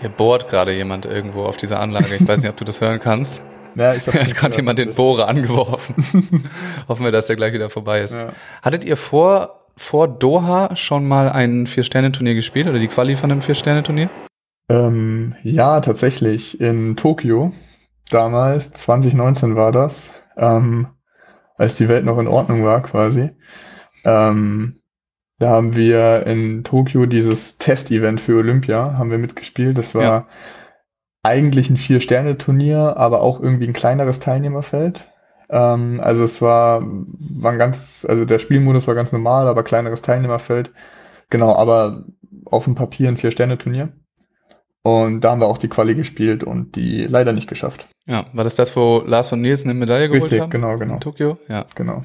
Hier 0.00 0.10
bohrt 0.10 0.48
gerade 0.48 0.72
jemand 0.72 1.06
irgendwo 1.06 1.42
auf 1.42 1.56
dieser 1.56 1.80
Anlage. 1.80 2.14
Ich 2.14 2.26
weiß 2.26 2.40
nicht, 2.40 2.50
ob 2.50 2.56
du 2.56 2.64
das 2.64 2.80
hören 2.80 3.00
kannst. 3.00 3.42
Ja, 3.74 3.94
ich 3.94 4.08
habe 4.08 4.18
gerade 4.34 4.56
jemand 4.56 4.80
den 4.80 4.94
Bohrer 4.94 5.28
angeworfen. 5.28 5.94
Hoffen 6.88 7.04
wir, 7.04 7.12
dass 7.12 7.26
der 7.26 7.36
gleich 7.36 7.52
wieder 7.52 7.70
vorbei 7.70 8.00
ist. 8.00 8.12
Ja. 8.12 8.32
Hattet 8.60 8.84
ihr 8.84 8.96
vor, 8.96 9.66
vor 9.76 10.08
Doha 10.08 10.74
schon 10.74 11.06
mal 11.06 11.28
ein 11.28 11.68
Vier-Sterne-Turnier 11.68 12.34
gespielt 12.34 12.66
oder 12.66 12.80
die 12.80 12.88
Quali 12.88 13.14
von 13.14 13.30
einem 13.30 13.40
Vier-Sterne-Turnier? 13.40 14.10
Ähm, 14.68 15.36
ja, 15.44 15.80
tatsächlich. 15.80 16.60
In 16.60 16.96
Tokio. 16.96 17.52
Damals, 18.10 18.72
2019 18.72 19.54
war 19.54 19.70
das. 19.70 20.10
Ähm, 20.36 20.88
als 21.56 21.76
die 21.76 21.88
Welt 21.88 22.04
noch 22.04 22.18
in 22.18 22.26
Ordnung 22.26 22.64
war 22.64 22.82
quasi. 22.82 23.30
Ähm, 24.04 24.80
da 25.38 25.50
haben 25.50 25.76
wir 25.76 26.26
in 26.26 26.64
Tokio 26.64 27.06
dieses 27.06 27.58
Test-Event 27.58 28.20
für 28.20 28.38
Olympia, 28.38 28.94
haben 28.98 29.10
wir 29.10 29.18
mitgespielt. 29.18 29.78
Das 29.78 29.94
war 29.94 30.02
ja. 30.02 30.26
eigentlich 31.22 31.70
ein 31.70 31.76
Vier-Sterne-Turnier, 31.76 32.96
aber 32.96 33.22
auch 33.22 33.40
irgendwie 33.40 33.66
ein 33.66 33.72
kleineres 33.72 34.18
Teilnehmerfeld. 34.18 35.08
Ähm, 35.48 36.00
also 36.00 36.24
es 36.24 36.42
war, 36.42 36.82
war 36.82 37.52
ein 37.52 37.58
ganz, 37.58 38.04
also 38.08 38.24
der 38.24 38.40
Spielmodus 38.40 38.88
war 38.88 38.94
ganz 38.94 39.12
normal, 39.12 39.46
aber 39.46 39.62
kleineres 39.62 40.02
Teilnehmerfeld. 40.02 40.72
Genau, 41.30 41.54
aber 41.54 42.04
auf 42.44 42.64
dem 42.64 42.74
Papier 42.74 43.08
ein 43.08 43.16
Vier-Sterne-Turnier. 43.16 43.92
Und 44.82 45.20
da 45.20 45.30
haben 45.30 45.40
wir 45.40 45.46
auch 45.46 45.58
die 45.58 45.68
Quali 45.68 45.94
gespielt 45.94 46.42
und 46.42 46.76
die 46.76 47.02
leider 47.02 47.32
nicht 47.32 47.48
geschafft. 47.48 47.88
Ja, 48.06 48.24
war 48.32 48.44
das 48.44 48.54
das, 48.54 48.74
wo 48.74 49.02
Lars 49.04 49.32
und 49.32 49.42
Nils 49.42 49.64
eine 49.64 49.74
Medaille 49.74 50.08
geholt 50.08 50.24
Richtig, 50.24 50.40
haben? 50.40 50.50
Richtig, 50.50 50.60
genau, 50.62 50.78
genau. 50.78 50.94
In 50.94 51.00
Tokio? 51.00 51.38
Ja. 51.48 51.66
Genau. 51.74 52.02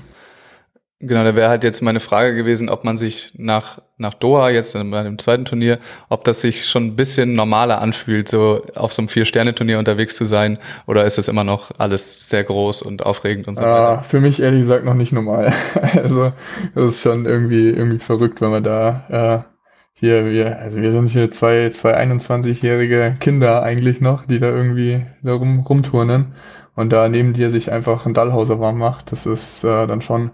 Genau, 1.06 1.26
da 1.26 1.36
wäre 1.36 1.50
halt 1.50 1.66
jetzt 1.66 1.82
meine 1.82 2.00
Frage 2.00 2.34
gewesen, 2.34 2.70
ob 2.70 2.86
man 2.86 2.96
sich 2.96 3.34
nach, 3.38 3.82
nach 3.98 4.14
Doha, 4.14 4.50
jetzt 4.50 4.74
bei 4.74 5.04
dem 5.04 5.20
zweiten 5.20 5.44
Turnier, 5.44 5.80
ob 6.08 6.24
das 6.24 6.40
sich 6.40 6.66
schon 6.66 6.86
ein 6.86 6.96
bisschen 6.96 7.34
normaler 7.34 7.82
anfühlt, 7.82 8.30
so 8.30 8.62
auf 8.76 8.94
so 8.94 9.02
einem 9.02 9.10
Vier-Sterne-Turnier 9.10 9.80
unterwegs 9.80 10.16
zu 10.16 10.24
sein, 10.24 10.60
oder 10.88 11.04
ist 11.04 11.18
es 11.18 11.28
immer 11.28 11.44
noch 11.44 11.72
alles 11.78 12.30
sehr 12.30 12.46
groß 12.46 12.84
und 12.84 13.06
aufregend 13.06 13.50
und 13.50 13.56
so 13.56 13.64
weiter? 13.64 14.04
Für 14.04 14.22
mich 14.22 14.42
ehrlich 14.42 14.62
gesagt 14.62 14.86
noch 14.86 14.94
nicht 14.94 15.12
normal. 15.12 15.52
also, 16.02 16.32
das 16.74 16.86
ist 16.86 17.02
schon 17.02 17.26
irgendwie, 17.26 17.70
irgendwie 17.70 18.00
verrückt, 18.00 18.40
wenn 18.40 18.52
man 18.52 18.64
da, 18.64 19.44
äh, 19.44 19.54
hier, 19.96 20.26
wir, 20.26 20.58
also 20.60 20.82
wir 20.82 20.92
sind 20.92 21.08
hier 21.08 21.32
zwei, 21.32 21.70
zwei 21.70 21.98
21-jährige 21.98 23.18
Kinder 23.20 23.62
eigentlich 23.62 24.00
noch, 24.00 24.26
die 24.26 24.40
da 24.40 24.50
irgendwie 24.50 25.06
da 25.22 25.34
rum, 25.34 25.60
rumturnen 25.60 26.34
und 26.76 26.92
da 26.92 27.10
neben 27.10 27.34
dir 27.34 27.50
sich 27.50 27.72
einfach 27.72 28.06
ein 28.06 28.14
Dallhauser 28.14 28.60
warm 28.60 28.78
macht. 28.78 29.12
Das 29.12 29.26
ist 29.26 29.64
äh, 29.64 29.88
dann 29.88 30.02
schon, 30.02 30.32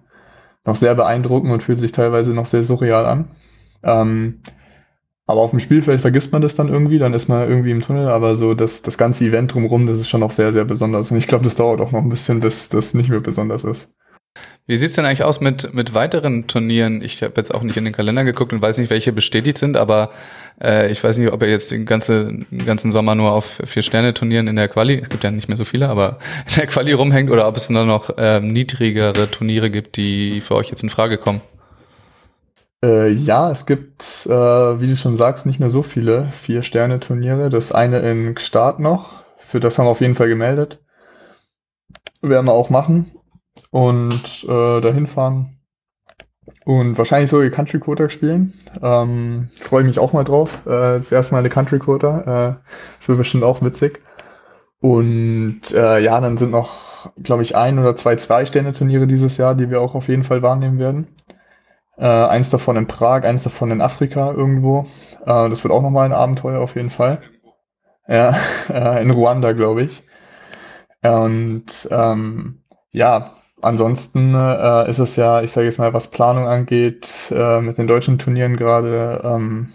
noch 0.66 0.76
sehr 0.76 0.96
beeindruckend 0.96 1.52
und 1.52 1.64
fühlt 1.64 1.80
sich 1.80 1.92
teilweise 1.92 2.34
noch 2.34 2.46
sehr 2.46 2.64
surreal 2.64 3.06
an. 3.06 3.32
Ähm, 3.84 4.42
aber 5.26 5.42
auf 5.42 5.52
dem 5.52 5.60
Spielfeld 5.60 6.02
vergisst 6.02 6.32
man 6.34 6.42
das 6.42 6.56
dann 6.56 6.70
irgendwie, 6.70 6.98
dann 7.00 7.14
ist 7.14 7.28
man 7.30 7.48
irgendwie 7.48 7.72
im 7.72 7.82
Tunnel, 7.82 8.10
aber 8.10 8.36
so 8.36 8.56
das, 8.56 8.82
das 8.82 8.98
ganze 8.98 9.26
Event 9.26 9.54
drumherum, 9.54 9.86
das 9.88 10.00
ist 10.00 10.10
schon 10.10 10.22
noch 10.22 10.32
sehr, 10.32 10.52
sehr 10.52 10.66
besonders. 10.66 11.12
Und 11.12 11.18
ich 11.18 11.28
glaube, 11.28 11.44
das 11.46 11.56
dauert 11.56 11.82
auch 11.82 11.92
noch 11.92 12.02
ein 12.02 12.10
bisschen, 12.10 12.40
bis 12.40 12.70
das 12.70 12.94
nicht 12.96 13.10
mehr 13.10 13.20
besonders 13.20 13.64
ist. 13.64 13.96
Wie 14.70 14.78
sieht's 14.78 14.94
denn 14.94 15.06
eigentlich 15.06 15.24
aus 15.24 15.42
mit, 15.42 15.74
mit 15.74 15.96
weiteren 15.96 16.46
Turnieren? 16.46 17.02
Ich 17.02 17.24
habe 17.24 17.34
jetzt 17.38 17.52
auch 17.52 17.64
nicht 17.64 17.76
in 17.78 17.86
den 17.86 17.94
Kalender 17.94 18.24
geguckt 18.24 18.54
und 18.54 18.62
weiß 18.62 18.78
nicht, 18.78 18.92
welche 18.92 19.12
bestätigt 19.12 19.58
sind, 19.58 19.76
aber 19.76 20.12
äh, 20.62 20.92
ich 20.92 21.04
weiß 21.04 21.18
nicht, 21.18 21.32
ob 21.32 21.42
er 21.42 21.50
jetzt 21.50 21.72
den, 21.72 21.88
ganze, 21.88 22.46
ganzen 22.66 22.92
Sommer 22.92 23.16
nur 23.16 23.32
auf 23.32 23.60
Vier-Sterne-Turnieren 23.66 24.48
in 24.48 24.56
der 24.56 24.68
Quali, 24.68 25.00
es 25.00 25.10
gibt 25.10 25.24
ja 25.24 25.32
nicht 25.32 25.48
mehr 25.48 25.58
so 25.58 25.66
viele, 25.66 25.90
aber 25.90 26.20
in 26.48 26.54
der 26.56 26.68
Quali 26.68 26.94
rumhängt 26.94 27.32
oder 27.32 27.48
ob 27.48 27.58
es 27.58 27.72
nur 27.72 27.84
noch 27.86 28.12
ähm, 28.18 28.54
niedrigere 28.54 29.32
Turniere 29.32 29.72
gibt, 29.72 29.98
die 29.98 30.40
für 30.40 30.54
euch 30.54 30.70
jetzt 30.70 30.84
in 30.84 30.92
Frage 30.92 31.18
kommen. 31.18 31.42
Äh, 32.86 33.10
ja, 33.10 33.50
es 33.50 33.66
gibt, 33.66 34.28
äh, 34.28 34.30
wie 34.30 34.88
du 34.88 34.96
schon 34.96 35.18
sagst, 35.18 35.48
nicht 35.48 35.60
mehr 35.60 35.72
so 35.72 35.82
viele 35.82 36.30
Vier-Sterne-Turniere. 36.44 37.50
Das 37.50 37.72
eine 37.72 38.02
in 38.02 38.38
Start 38.38 38.80
noch, 38.80 39.16
für 39.40 39.60
das 39.60 39.80
haben 39.80 39.88
wir 39.88 39.92
auf 39.92 40.02
jeden 40.02 40.14
Fall 40.14 40.30
gemeldet. 40.30 40.78
Werden 42.22 42.46
wir 42.46 42.54
auch 42.54 42.70
machen 42.70 43.19
und 43.72 44.46
äh, 44.48 44.82
dahin 44.82 45.08
fahren 45.08 45.60
und 46.66 46.98
wahrscheinlich 46.98 47.30
so 47.30 47.42
die 47.42 47.50
Country 47.50 47.80
Quota 47.80 48.10
spielen. 48.10 48.54
Ähm, 48.82 49.50
Freue 49.56 49.84
mich 49.84 50.00
auch 50.00 50.14
mal 50.14 50.24
drauf. 50.24 50.66
Äh, 50.66 50.98
das 50.98 51.12
erste 51.12 51.34
Mal 51.34 51.40
eine 51.40 51.50
Country 51.50 51.80
Quota. 51.80 52.20
Äh, 52.22 52.72
das 53.00 53.08
wird 53.08 53.18
bestimmt 53.18 53.44
auch 53.44 53.62
witzig. 53.62 54.02
Und 54.82 55.62
äh, 55.74 56.00
ja, 56.00 56.20
dann 56.22 56.38
sind 56.38 56.52
noch, 56.52 57.12
glaube 57.22 57.44
ich, 57.44 57.56
ein 57.56 57.80
oder 57.80 57.96
zwei 57.96 58.16
Zwei-Sterne-Turniere 58.16 59.08
dieses 59.08 59.38
Jahr, 59.38 59.56
die 59.56 59.70
wir 59.70 59.82
auch 59.82 59.96
auf 59.96 60.08
jeden 60.08 60.24
Fall 60.24 60.42
wahrnehmen 60.42 60.80
werden. 60.80 61.08
Äh, 61.98 62.06
eins 62.06 62.50
davon 62.50 62.78
in 62.78 62.88
Prag, 62.88 63.24
eins 63.24 63.44
davon 63.44 63.72
in 63.72 63.82
Afrika 63.82 64.32
irgendwo. 64.32 64.88
Äh, 65.26 65.50
das 65.50 65.64
wird 65.64 65.74
auch 65.74 65.82
nochmal 65.82 66.06
ein 66.06 66.14
Abenteuer 66.14 66.62
auf 66.62 66.76
jeden 66.76 66.92
Fall. 66.92 67.22
Ja, 68.08 68.36
äh, 68.70 69.02
in 69.02 69.12
Ruanda, 69.12 69.54
glaube 69.54 69.84
ich. 69.84 70.04
Und 71.02 71.88
ähm, 71.92 72.62
ja, 72.92 73.32
ansonsten 73.62 74.34
äh, 74.36 74.90
ist 74.90 75.00
es 75.00 75.16
ja, 75.16 75.42
ich 75.42 75.52
sage 75.52 75.68
jetzt 75.68 75.80
mal, 75.80 75.94
was 75.94 76.12
Planung 76.12 76.48
angeht, 76.48 77.32
äh, 77.32 77.62
mit 77.62 77.78
den 77.78 77.88
deutschen 77.88 78.20
Turnieren 78.20 78.58
gerade 78.58 79.22
ähm, 79.24 79.70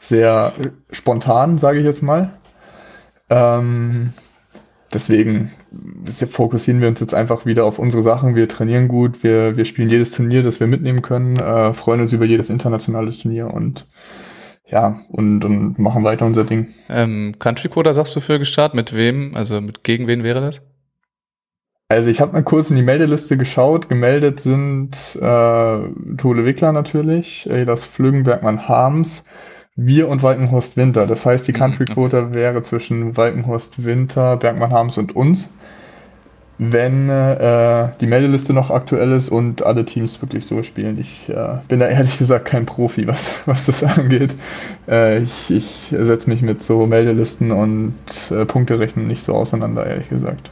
sehr 0.00 0.52
spontan, 0.90 1.58
sage 1.58 1.80
ich 1.80 1.84
jetzt 1.84 2.02
mal. 2.02 2.32
Ähm, 3.28 4.12
deswegen 4.92 5.50
fokussieren 6.30 6.80
wir 6.80 6.88
uns 6.88 7.00
jetzt 7.00 7.14
einfach 7.14 7.46
wieder 7.46 7.64
auf 7.64 7.78
unsere 7.78 8.02
Sachen. 8.02 8.34
Wir 8.34 8.48
trainieren 8.48 8.88
gut, 8.88 9.22
wir, 9.22 9.56
wir 9.56 9.64
spielen 9.64 9.90
jedes 9.90 10.12
Turnier, 10.12 10.42
das 10.42 10.60
wir 10.60 10.66
mitnehmen 10.66 11.02
können, 11.02 11.36
äh, 11.36 11.72
freuen 11.72 12.00
uns 12.00 12.12
über 12.12 12.24
jedes 12.24 12.50
internationale 12.50 13.10
Turnier 13.10 13.52
und 13.52 13.86
ja, 14.68 15.00
und, 15.10 15.44
und 15.44 15.78
machen 15.78 16.02
weiter 16.02 16.26
unser 16.26 16.44
Ding. 16.44 16.74
Ähm, 16.88 17.36
Country 17.38 17.68
Quota 17.68 17.92
sagst 17.92 18.16
du 18.16 18.20
für 18.20 18.38
gestartet? 18.38 18.74
Mit 18.74 18.94
wem? 18.94 19.36
Also 19.36 19.60
mit 19.60 19.84
gegen 19.84 20.08
wen 20.08 20.24
wäre 20.24 20.40
das? 20.40 20.60
Also 21.88 22.10
ich 22.10 22.20
habe 22.20 22.32
mal 22.32 22.42
kurz 22.42 22.70
in 22.70 22.76
die 22.76 22.82
Meldeliste 22.82 23.36
geschaut. 23.36 23.88
Gemeldet 23.88 24.40
sind 24.40 25.16
äh, 25.16 25.78
Tole 26.16 26.44
Wickler 26.44 26.72
natürlich, 26.72 27.48
das 27.66 27.84
Flügenbergmann 27.84 28.68
Harms, 28.68 29.24
wir 29.76 30.08
und 30.08 30.22
Walkenhorst 30.22 30.76
Winter. 30.76 31.06
Das 31.06 31.24
heißt, 31.24 31.46
die 31.46 31.52
mhm, 31.52 31.58
Country 31.58 31.84
Quota 31.84 32.24
okay. 32.24 32.34
wäre 32.34 32.62
zwischen 32.62 33.16
Walkenhorst 33.16 33.84
Winter, 33.84 34.36
Bergmann 34.36 34.72
Harms 34.72 34.98
und 34.98 35.14
uns 35.14 35.50
wenn 36.58 37.10
äh, 37.10 37.90
die 38.00 38.06
Meldeliste 38.06 38.54
noch 38.54 38.70
aktuell 38.70 39.12
ist 39.12 39.28
und 39.28 39.64
alle 39.64 39.84
Teams 39.84 40.22
wirklich 40.22 40.46
so 40.46 40.62
spielen. 40.62 40.98
Ich 40.98 41.28
äh, 41.28 41.58
bin 41.68 41.80
da 41.80 41.88
ehrlich 41.88 42.16
gesagt 42.18 42.46
kein 42.46 42.64
Profi, 42.64 43.06
was, 43.06 43.46
was 43.46 43.66
das 43.66 43.82
angeht. 43.98 44.34
Äh, 44.88 45.18
ich 45.18 45.50
ich 45.50 45.94
setze 45.98 46.30
mich 46.30 46.42
mit 46.42 46.62
so 46.62 46.86
Meldelisten 46.86 47.50
und 47.50 47.94
äh, 48.30 48.46
Punkterechnen 48.46 49.06
nicht 49.06 49.22
so 49.22 49.34
auseinander, 49.34 49.86
ehrlich 49.86 50.08
gesagt. 50.08 50.50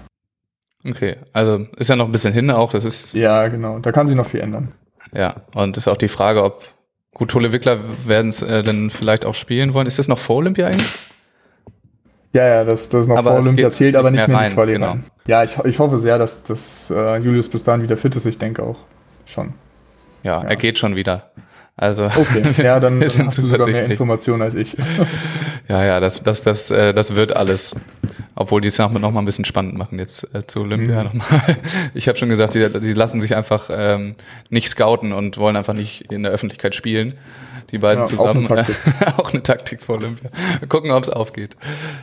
Okay, 0.87 1.17
also 1.33 1.67
ist 1.77 1.89
ja 1.89 1.97
noch 1.97 2.07
ein 2.07 2.13
bisschen 2.13 2.35
hin 2.35 2.51
auch, 2.51 2.71
das 2.71 2.85
ist... 2.85 3.15
Ja, 3.15 3.49
genau, 3.49 3.79
da 3.79 3.91
kann 3.91 4.07
sich 4.07 4.17
noch 4.17 4.29
viel 4.29 4.41
ändern. 4.41 4.73
Ja, 5.15 5.37
und 5.55 5.77
ist 5.77 5.89
auch 5.89 5.97
die 5.97 6.09
Frage, 6.09 6.43
ob 6.43 6.63
gut, 7.15 7.31
Tolle 7.31 7.53
Wickler 7.53 7.79
werden 8.07 8.29
es 8.29 8.43
äh, 8.43 8.63
dann 8.63 8.91
vielleicht 8.91 9.25
auch 9.25 9.35
spielen 9.35 9.73
wollen. 9.73 9.87
Ist 9.87 9.99
das 9.99 10.09
noch 10.09 10.19
vor 10.19 10.37
Olympia 10.37 10.67
eigentlich? 10.67 10.93
Ja, 12.33 12.47
ja, 12.47 12.65
das, 12.65 12.89
das 12.89 13.03
ist 13.03 13.07
noch 13.07 13.17
aber 13.17 13.31
vor 13.31 13.41
Olympia, 13.41 13.71
zählt 13.71 13.95
aber 13.97 14.11
nicht 14.11 14.27
mehr, 14.27 14.37
rein, 14.37 14.45
in 14.45 14.51
die 14.51 14.55
Quali 14.57 14.73
genau. 14.73 14.89
rein. 14.89 15.05
Ja, 15.27 15.45
ich, 15.45 15.57
ich 15.65 15.79
hoffe 15.79 15.99
sehr, 15.99 16.19
dass, 16.19 16.43
dass 16.43 16.91
uh, 16.91 17.15
Julius 17.17 17.49
bis 17.49 17.65
dahin 17.65 17.83
wieder 17.83 17.97
fit 17.97 18.15
ist. 18.17 18.27
Ich 18.27 18.39
denke 18.39 18.63
auch 18.63 18.79
schon. 19.25 19.55
Ja, 20.25 20.43
ja. 20.43 20.49
er 20.49 20.57
geht 20.57 20.79
schon 20.79 20.97
wieder. 20.97 21.31
Also 21.77 22.05
okay, 22.05 22.43
ja, 22.63 22.79
dann, 22.79 23.01
wir 23.01 23.09
sind 23.09 23.27
hast 23.27 23.39
du 23.39 23.43
sogar 23.43 23.67
mehr 23.67 23.87
Informationen 23.87 24.43
als 24.43 24.55
ich. 24.55 24.77
ja, 25.69 25.85
ja, 25.85 25.99
das, 25.99 26.23
das, 26.23 26.43
das, 26.43 26.71
äh, 26.71 26.95
das 26.95 27.17
wird 27.17 27.35
alles. 27.35 27.75
Obwohl 28.37 28.61
die 28.61 28.69
es 28.69 28.79
noch, 28.79 28.93
noch 28.93 29.11
mal 29.11 29.21
ein 29.21 29.25
bisschen 29.25 29.45
spannend 29.45 29.77
machen 29.77 29.99
jetzt 29.99 30.29
äh, 30.35 30.47
zu 30.47 30.61
Olympia 30.61 31.03
mhm. 31.03 31.19
nochmal. 31.19 31.57
Ich 31.95 32.07
habe 32.09 32.17
schon 32.17 32.29
gesagt, 32.29 32.55
die, 32.55 32.69
die 32.81 32.93
lassen 32.93 33.21
sich 33.21 33.35
einfach 33.35 33.71
ähm, 33.73 34.15
nicht 34.51 34.69
scouten 34.69 35.13
und 35.13 35.37
wollen 35.37 35.57
einfach 35.57 35.75
nicht 35.75 36.13
in 36.13 36.23
der 36.23 36.33
Öffentlichkeit 36.33 36.75
spielen 36.75 37.15
die 37.71 37.79
beiden 37.79 38.05
ja, 38.05 38.09
zusammen. 38.09 38.47
Auch 38.47 38.51
eine, 38.51 38.67
auch 39.19 39.33
eine 39.33 39.43
Taktik 39.43 39.83
vor 39.83 39.97
Olympia. 39.97 40.31
Wir 40.61 40.69
gucken, 40.69 40.91
ob 40.91 41.03
es 41.03 41.11
aufgeht. 41.11 41.57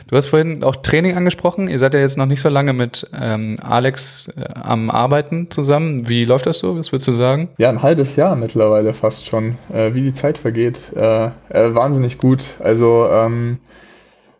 Du 0.08 0.16
hast 0.16 0.28
vorhin 0.28 0.62
auch 0.64 0.76
Training 0.76 1.16
angesprochen. 1.16 1.68
Ihr 1.68 1.78
seid 1.78 1.94
ja 1.94 2.00
jetzt 2.00 2.18
noch 2.18 2.26
nicht 2.26 2.40
so 2.40 2.48
lange 2.48 2.72
mit 2.72 3.08
ähm, 3.18 3.56
Alex 3.62 4.28
äh, 4.36 4.44
am 4.54 4.90
Arbeiten 4.90 5.50
zusammen. 5.50 6.08
Wie 6.08 6.24
läuft 6.24 6.46
das 6.46 6.58
so? 6.58 6.76
Was 6.76 6.92
würdest 6.92 7.08
du 7.08 7.12
sagen? 7.12 7.48
Ja, 7.58 7.70
ein 7.70 7.82
halbes 7.82 8.16
Jahr 8.16 8.36
mittlerweile 8.36 8.92
fast 8.92 9.26
schon. 9.26 9.56
Äh, 9.72 9.94
wie 9.94 10.02
die 10.02 10.12
Zeit 10.12 10.38
vergeht. 10.38 10.92
Äh, 10.94 11.26
äh 11.48 11.74
wahnsinnig 11.74 12.18
gut. 12.18 12.44
Also 12.58 13.08
ähm, 13.10 13.58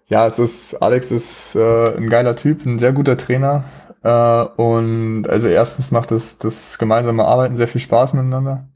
ja, 0.07 0.27
es 0.27 0.39
ist, 0.39 0.75
Alex 0.83 1.11
ist 1.11 1.55
äh, 1.55 1.97
ein 1.97 2.11
geiler 2.11 2.37
Typ, 2.37 2.67
ein 2.67 2.79
sehr 2.79 2.93
guter 2.93 3.17
Trainer. 3.17 3.65
Äh, 4.03 4.45
und 4.61 5.27
also 5.29 5.49
erstens 5.49 5.91
macht 5.91 6.11
das, 6.11 6.39
das 6.39 6.79
gemeinsame 6.79 7.25
Arbeiten 7.25 7.57
sehr 7.57 7.69
viel 7.69 7.81
Spaß 7.81 8.13
miteinander. 8.13 8.69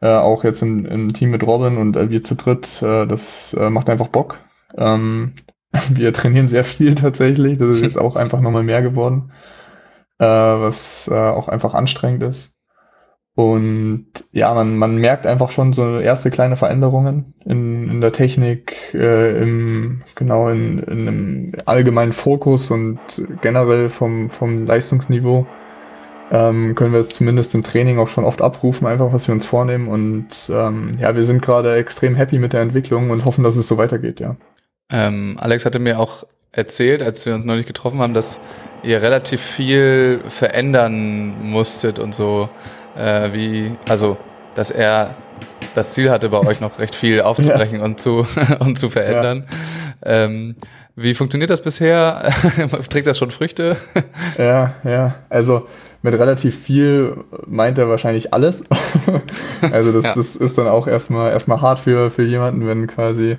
Äh, 0.00 0.08
auch 0.08 0.44
jetzt 0.44 0.60
im, 0.62 0.84
im, 0.84 1.14
Team 1.14 1.30
mit 1.30 1.42
Robin 1.42 1.78
und 1.78 1.96
äh, 1.96 2.10
wir 2.10 2.22
zu 2.22 2.34
dritt, 2.34 2.82
äh, 2.82 3.06
das 3.06 3.54
äh, 3.54 3.70
macht 3.70 3.88
einfach 3.88 4.08
Bock. 4.08 4.38
Ähm, 4.76 5.32
wir 5.88 6.12
trainieren 6.12 6.48
sehr 6.48 6.64
viel 6.64 6.94
tatsächlich. 6.94 7.56
Das 7.58 7.68
ist 7.70 7.82
jetzt 7.82 7.98
auch 7.98 8.16
einfach 8.16 8.40
nochmal 8.40 8.64
mehr 8.64 8.82
geworden, 8.82 9.32
äh, 10.18 10.26
was 10.26 11.08
äh, 11.08 11.14
auch 11.14 11.48
einfach 11.48 11.72
anstrengend 11.72 12.22
ist. 12.24 12.55
Und 13.36 14.06
ja, 14.32 14.54
man, 14.54 14.78
man 14.78 14.96
merkt 14.96 15.26
einfach 15.26 15.50
schon 15.50 15.74
so 15.74 16.00
erste 16.00 16.30
kleine 16.30 16.56
Veränderungen 16.56 17.34
in, 17.44 17.90
in 17.90 18.00
der 18.00 18.10
Technik, 18.12 18.94
äh, 18.94 19.42
im, 19.42 20.00
genau 20.14 20.48
in, 20.48 20.78
in 20.78 21.06
einem 21.06 21.52
allgemeinen 21.66 22.14
Fokus 22.14 22.70
und 22.70 22.98
generell 23.42 23.90
vom, 23.90 24.30
vom 24.30 24.64
Leistungsniveau 24.64 25.46
ähm, 26.30 26.74
können 26.74 26.94
wir 26.94 27.00
es 27.00 27.10
zumindest 27.10 27.54
im 27.54 27.62
Training 27.62 27.98
auch 27.98 28.08
schon 28.08 28.24
oft 28.24 28.40
abrufen, 28.40 28.86
einfach 28.86 29.12
was 29.12 29.28
wir 29.28 29.34
uns 29.34 29.44
vornehmen. 29.44 29.88
Und 29.88 30.28
ähm, 30.48 30.92
ja, 30.98 31.14
wir 31.14 31.22
sind 31.22 31.42
gerade 31.42 31.76
extrem 31.76 32.14
happy 32.14 32.38
mit 32.38 32.54
der 32.54 32.62
Entwicklung 32.62 33.10
und 33.10 33.26
hoffen, 33.26 33.44
dass 33.44 33.56
es 33.56 33.68
so 33.68 33.76
weitergeht, 33.76 34.18
ja. 34.18 34.36
Ähm, 34.90 35.36
Alex 35.38 35.66
hatte 35.66 35.78
mir 35.78 36.00
auch 36.00 36.24
erzählt, 36.52 37.02
als 37.02 37.26
wir 37.26 37.34
uns 37.34 37.44
neulich 37.44 37.66
getroffen 37.66 37.98
haben, 37.98 38.14
dass 38.14 38.40
ihr 38.82 39.02
relativ 39.02 39.42
viel 39.42 40.22
verändern 40.28 41.50
musstet 41.50 41.98
und 41.98 42.14
so, 42.14 42.48
äh, 42.96 43.32
wie, 43.32 43.76
also, 43.88 44.16
dass 44.54 44.70
er 44.70 45.14
das 45.74 45.92
Ziel 45.92 46.10
hatte, 46.10 46.28
bei 46.28 46.38
euch 46.38 46.60
noch 46.60 46.78
recht 46.78 46.94
viel 46.94 47.20
aufzubrechen 47.20 47.78
ja. 47.78 47.84
und 47.84 48.00
zu 48.00 48.26
und 48.60 48.78
zu 48.78 48.88
verändern. 48.88 49.46
Ja. 50.04 50.24
Ähm, 50.24 50.56
wie 50.94 51.12
funktioniert 51.12 51.50
das 51.50 51.60
bisher? 51.60 52.30
Trägt 52.88 53.06
das 53.06 53.18
schon 53.18 53.30
Früchte? 53.30 53.76
ja, 54.38 54.74
ja. 54.82 55.14
Also 55.28 55.66
mit 56.00 56.14
relativ 56.14 56.58
viel 56.58 57.24
meint 57.46 57.76
er 57.76 57.88
wahrscheinlich 57.88 58.32
alles. 58.32 58.64
also 59.72 59.92
das, 59.92 60.04
ja. 60.04 60.14
das 60.14 60.36
ist 60.36 60.56
dann 60.56 60.68
auch 60.68 60.86
erstmal 60.86 61.32
erstmal 61.32 61.60
hart 61.60 61.80
für, 61.80 62.10
für 62.10 62.22
jemanden, 62.22 62.66
wenn 62.66 62.86
quasi 62.86 63.36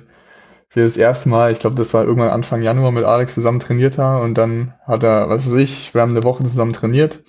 wir 0.72 0.84
das 0.84 0.96
erste 0.96 1.28
Mal, 1.30 1.50
ich 1.50 1.58
glaube, 1.58 1.76
das 1.76 1.94
war 1.94 2.04
irgendwann 2.04 2.28
Anfang 2.28 2.62
Januar 2.62 2.92
mit 2.92 3.04
Alex 3.04 3.34
zusammen 3.34 3.58
trainiert 3.58 3.98
haben 3.98 4.22
und 4.22 4.34
dann 4.36 4.74
hat 4.86 5.02
er, 5.02 5.28
was 5.28 5.46
weiß 5.46 5.54
ich, 5.54 5.94
wir 5.94 6.02
haben 6.02 6.10
eine 6.10 6.24
Woche 6.24 6.44
zusammen 6.44 6.74
trainiert, 6.74 7.20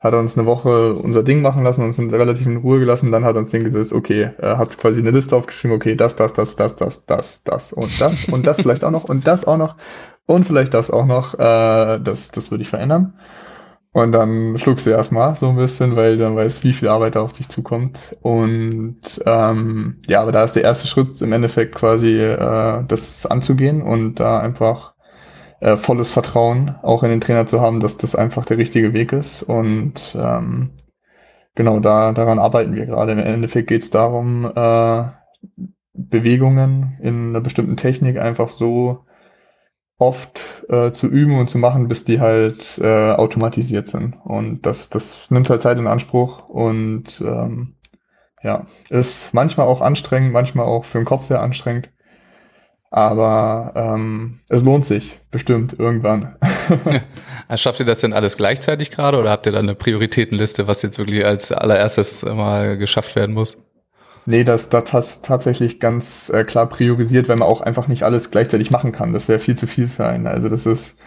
hat 0.00 0.12
er 0.12 0.20
uns 0.20 0.38
eine 0.38 0.46
Woche 0.46 0.94
unser 0.94 1.22
Ding 1.22 1.42
machen 1.42 1.64
lassen, 1.64 1.84
uns 1.84 1.98
relativ 1.98 2.46
in 2.46 2.58
Ruhe 2.58 2.78
gelassen, 2.78 3.10
dann 3.10 3.24
hat 3.24 3.34
er 3.34 3.40
uns 3.40 3.50
den 3.50 3.64
gesetzt, 3.64 3.92
okay, 3.92 4.30
er 4.38 4.58
hat 4.58 4.78
quasi 4.78 5.00
eine 5.00 5.10
Liste 5.10 5.34
aufgeschrieben, 5.34 5.76
okay, 5.76 5.96
das, 5.96 6.14
das, 6.14 6.34
das, 6.34 6.54
das, 6.56 6.76
das, 6.76 7.04
das, 7.04 7.42
das 7.42 7.72
und 7.72 8.00
das 8.00 8.28
und 8.28 8.46
das 8.46 8.60
vielleicht 8.60 8.84
auch 8.84 8.92
noch 8.92 9.04
und 9.04 9.26
das 9.26 9.44
auch 9.44 9.56
noch 9.56 9.76
und 10.26 10.46
vielleicht 10.46 10.74
das 10.74 10.90
auch 10.90 11.06
noch, 11.06 11.34
äh, 11.34 11.98
das, 11.98 12.30
das 12.30 12.50
würde 12.50 12.62
ich 12.62 12.68
verändern. 12.68 13.14
Und 13.92 14.12
dann 14.12 14.58
schluckst 14.58 14.86
du 14.86 14.90
erstmal 14.90 15.34
so 15.34 15.48
ein 15.48 15.56
bisschen, 15.56 15.96
weil 15.96 16.18
dann 16.18 16.36
weißt, 16.36 16.62
wie 16.62 16.74
viel 16.74 16.88
Arbeit 16.88 17.14
da 17.16 17.22
auf 17.22 17.32
dich 17.32 17.48
zukommt. 17.48 18.16
Und 18.20 19.00
ähm, 19.24 19.96
ja, 20.06 20.20
aber 20.20 20.30
da 20.30 20.44
ist 20.44 20.52
der 20.52 20.64
erste 20.64 20.86
Schritt 20.86 21.20
im 21.22 21.32
Endeffekt 21.32 21.74
quasi 21.74 22.20
äh, 22.20 22.84
das 22.86 23.26
anzugehen 23.26 23.82
und 23.82 24.16
da 24.16 24.38
einfach 24.38 24.92
äh, 25.60 25.76
volles 25.76 26.10
Vertrauen 26.10 26.76
auch 26.82 27.02
in 27.02 27.10
den 27.10 27.20
Trainer 27.20 27.46
zu 27.46 27.60
haben, 27.60 27.80
dass 27.80 27.96
das 27.96 28.14
einfach 28.14 28.44
der 28.44 28.58
richtige 28.58 28.92
Weg 28.92 29.12
ist. 29.12 29.42
Und 29.42 30.16
ähm, 30.18 30.70
genau 31.54 31.80
da 31.80 32.12
daran 32.12 32.38
arbeiten 32.38 32.74
wir 32.74 32.86
gerade. 32.86 33.12
Im 33.12 33.18
Endeffekt 33.18 33.68
geht 33.68 33.82
es 33.82 33.90
darum, 33.90 34.50
äh, 34.54 35.04
Bewegungen 35.92 36.96
in 37.02 37.30
einer 37.30 37.40
bestimmten 37.40 37.76
Technik 37.76 38.18
einfach 38.18 38.48
so 38.48 39.04
oft 39.98 40.40
äh, 40.68 40.92
zu 40.92 41.08
üben 41.08 41.38
und 41.38 41.50
zu 41.50 41.58
machen, 41.58 41.88
bis 41.88 42.04
die 42.04 42.20
halt 42.20 42.78
äh, 42.78 43.12
automatisiert 43.12 43.88
sind. 43.88 44.14
Und 44.24 44.64
das, 44.64 44.90
das 44.90 45.30
nimmt 45.30 45.50
halt 45.50 45.60
Zeit 45.60 45.78
in 45.78 45.88
Anspruch 45.88 46.48
und 46.48 47.20
ähm, 47.20 47.74
ja, 48.42 48.66
ist 48.88 49.34
manchmal 49.34 49.66
auch 49.66 49.80
anstrengend, 49.80 50.32
manchmal 50.32 50.66
auch 50.66 50.84
für 50.84 50.98
den 50.98 51.04
Kopf 51.04 51.24
sehr 51.24 51.42
anstrengend. 51.42 51.90
Aber 52.90 53.72
ähm, 53.74 54.40
es 54.48 54.62
lohnt 54.62 54.86
sich 54.86 55.20
bestimmt 55.30 55.78
irgendwann. 55.78 56.36
Schafft 57.56 57.80
ihr 57.80 57.86
das 57.86 58.00
denn 58.00 58.12
alles 58.12 58.36
gleichzeitig 58.36 58.90
gerade 58.90 59.18
oder 59.18 59.30
habt 59.30 59.46
ihr 59.46 59.52
da 59.52 59.58
eine 59.58 59.74
Prioritätenliste, 59.74 60.68
was 60.68 60.82
jetzt 60.82 60.98
wirklich 60.98 61.24
als 61.24 61.52
allererstes 61.52 62.24
mal 62.24 62.78
geschafft 62.78 63.16
werden 63.16 63.34
muss? 63.34 63.58
Nee, 64.26 64.44
das, 64.44 64.68
das 64.68 64.92
hat 64.92 65.22
tatsächlich 65.22 65.80
ganz 65.80 66.28
äh, 66.28 66.44
klar 66.44 66.68
priorisiert, 66.68 67.28
weil 67.28 67.36
man 67.36 67.48
auch 67.48 67.62
einfach 67.62 67.88
nicht 67.88 68.02
alles 68.02 68.30
gleichzeitig 68.30 68.70
machen 68.70 68.92
kann. 68.92 69.14
Das 69.14 69.26
wäre 69.28 69.38
viel 69.38 69.56
zu 69.56 69.66
viel 69.66 69.88
für 69.88 70.06
einen. 70.06 70.26
Also 70.26 70.50
das 70.50 70.66
ist, 70.66 70.98